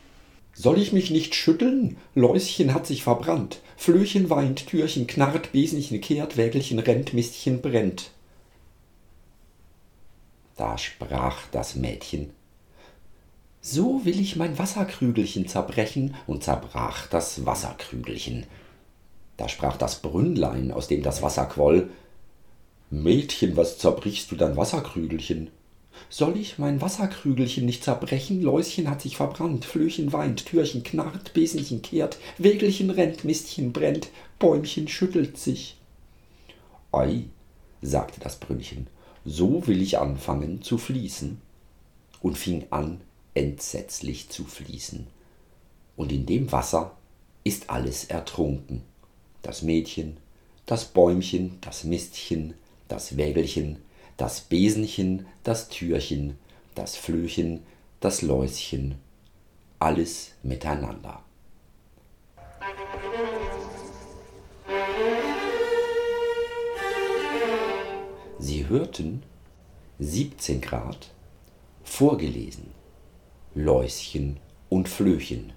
[0.55, 1.97] Soll ich mich nicht schütteln?
[2.15, 3.61] Läuschen hat sich verbrannt.
[3.77, 8.11] Flöchen weint, Türchen knarrt, Besenchen kehrt, Wägelchen rennt, Mistchen brennt.
[10.57, 12.31] Da sprach das Mädchen,
[13.65, 18.45] so will ich mein Wasserkrügelchen zerbrechen, und zerbrach das Wasserkrügelchen.
[19.37, 21.89] Da sprach das Brünnlein, aus dem das Wasser quoll,
[22.91, 25.51] Mädchen, was zerbrichst du dein Wasserkrügelchen?
[26.09, 28.43] Soll ich mein Wasserkrügelchen nicht zerbrechen?
[28.43, 34.89] Läuschen hat sich verbrannt, Flöchen weint, Türchen knarrt, Besenchen kehrt, Wägelchen rennt, Mistchen brennt, Bäumchen
[34.89, 35.77] schüttelt sich.
[36.93, 37.25] Ei,
[37.81, 38.87] sagte das Brünnchen,
[39.25, 41.41] so will ich anfangen zu fließen,
[42.21, 43.01] und fing an,
[43.35, 45.07] entsetzlich zu fließen.
[45.97, 46.97] Und in dem Wasser
[47.45, 48.83] ist alles ertrunken.
[49.43, 50.17] Das Mädchen,
[50.67, 52.55] das Bäumchen, das Mistchen,
[52.89, 53.79] das Wägelchen,
[54.17, 56.39] das Besenchen, das Türchen,
[56.75, 57.63] das Flöchen,
[58.01, 58.97] das Läuschen,
[59.79, 61.23] alles miteinander.
[68.39, 69.23] Sie hörten
[69.99, 71.11] 17 Grad
[71.85, 72.73] vorgelesen
[73.55, 74.39] Läuschen
[74.69, 75.53] und Flöchen.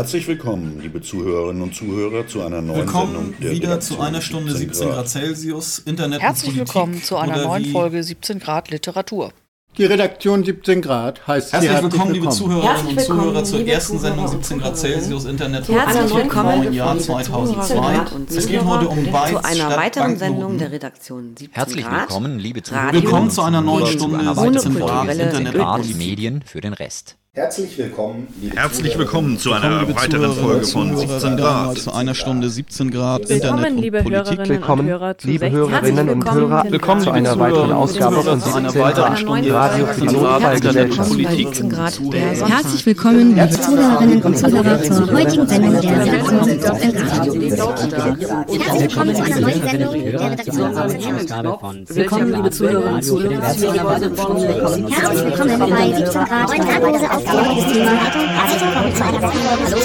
[0.00, 4.02] Herzlich willkommen, liebe Zuhörerinnen und Zuhörer, zu einer neuen Willkommen Sendung der wieder Redaktion zu
[4.02, 8.38] einer Stunde 17 Grad Celsius, Internet Herzlich und Politik, willkommen zu einer neuen Folge 17
[8.38, 9.30] Grad Literatur.
[9.76, 13.66] Die Redaktion 17 Grad heißt Herzlich Sie willkommen, liebe Zuhörerinnen Herzlich und Zuhörer, willkommen, zur
[13.68, 14.78] ersten Sendung und 17 Grad.
[14.78, 18.14] Celsius Internet Herzlich und willkommen, im Jahr liebe Zuhörer 2002.
[18.16, 20.16] und Es geht heute um Beiz, zu einer weiteren.
[20.16, 22.08] Sendung der Redaktion 17 Herzlich Grad.
[22.08, 22.94] willkommen, liebe Zuhörer.
[22.94, 25.96] Willkommen zu einer neuen Stunde einer ohne weiteren Folge kulturelle 17 Grad, Ödnis.
[25.98, 27.18] Medien für den Rest.
[27.32, 31.42] Herzlich willkommen, liebe Herzlich willkommen zu einer Willkommen, weiteren Zuhörerinnen Folge von Zuhörer, 17 wieder
[31.44, 31.78] Grad.
[31.78, 34.38] zu einer Stunde 17 Grad Willkommen, Internet und liebe Politik.
[34.38, 37.52] Hörerinnen Willkommen, und Hörer zu liebe 16 Hörerinnen und Hörer, Willkommen zu liebe einer weiteren
[37.52, 41.08] Zuhörerinnen und Ausgabe Zuhörer, von zu einer 17 weiteren Grad Stunde Radio für die Notfallgesellschaft.
[41.08, 41.46] Politik.
[41.54, 42.50] 17 Grad der Sonntag.
[42.50, 48.48] Herzlich willkommen, liebe Zuhörerinnen und Zuhörer, zur heutigen Sendung der Redaktion 17 Grad.
[48.50, 50.74] Herzlich willkommen zu einer neuen Sendung der Redaktion
[51.90, 53.40] Willkommen, liebe Zuhörerinnen und Zuhörer.
[53.40, 57.19] Herzlich willkommen bei 17 Grad.
[57.20, 58.00] Ausgabe des Themas.
[58.14, 59.78] Herzlich willkommen zu einer Hallo.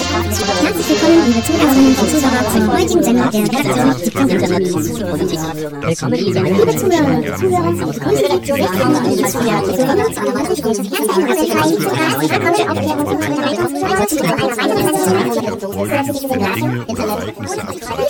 [0.62, 4.64] Herzlich willkommen, liebe Zuhörerinnen und Zuhörer, zur heutigen Sendung der Redaktion 17 Internet.
[4.66, 6.18] Willkommen,
[6.56, 9.06] liebe Zuhörerinnen und Zuhörer, zur Redaktion 17 Grad.
[9.06, 11.26] Liebe Zuhörer, zu einer weiteren Stunde 17 Grad.
[11.26, 13.72] Herzlich willkommen, Aufklärung zu einer weiteren
[14.06, 16.56] zu einer weiteren Sendung der Redaktion 17 Grad.
[16.56, 18.00] Dinge oder Ereignisse abseits.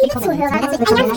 [0.00, 1.16] Liebe Zuhörer, kleines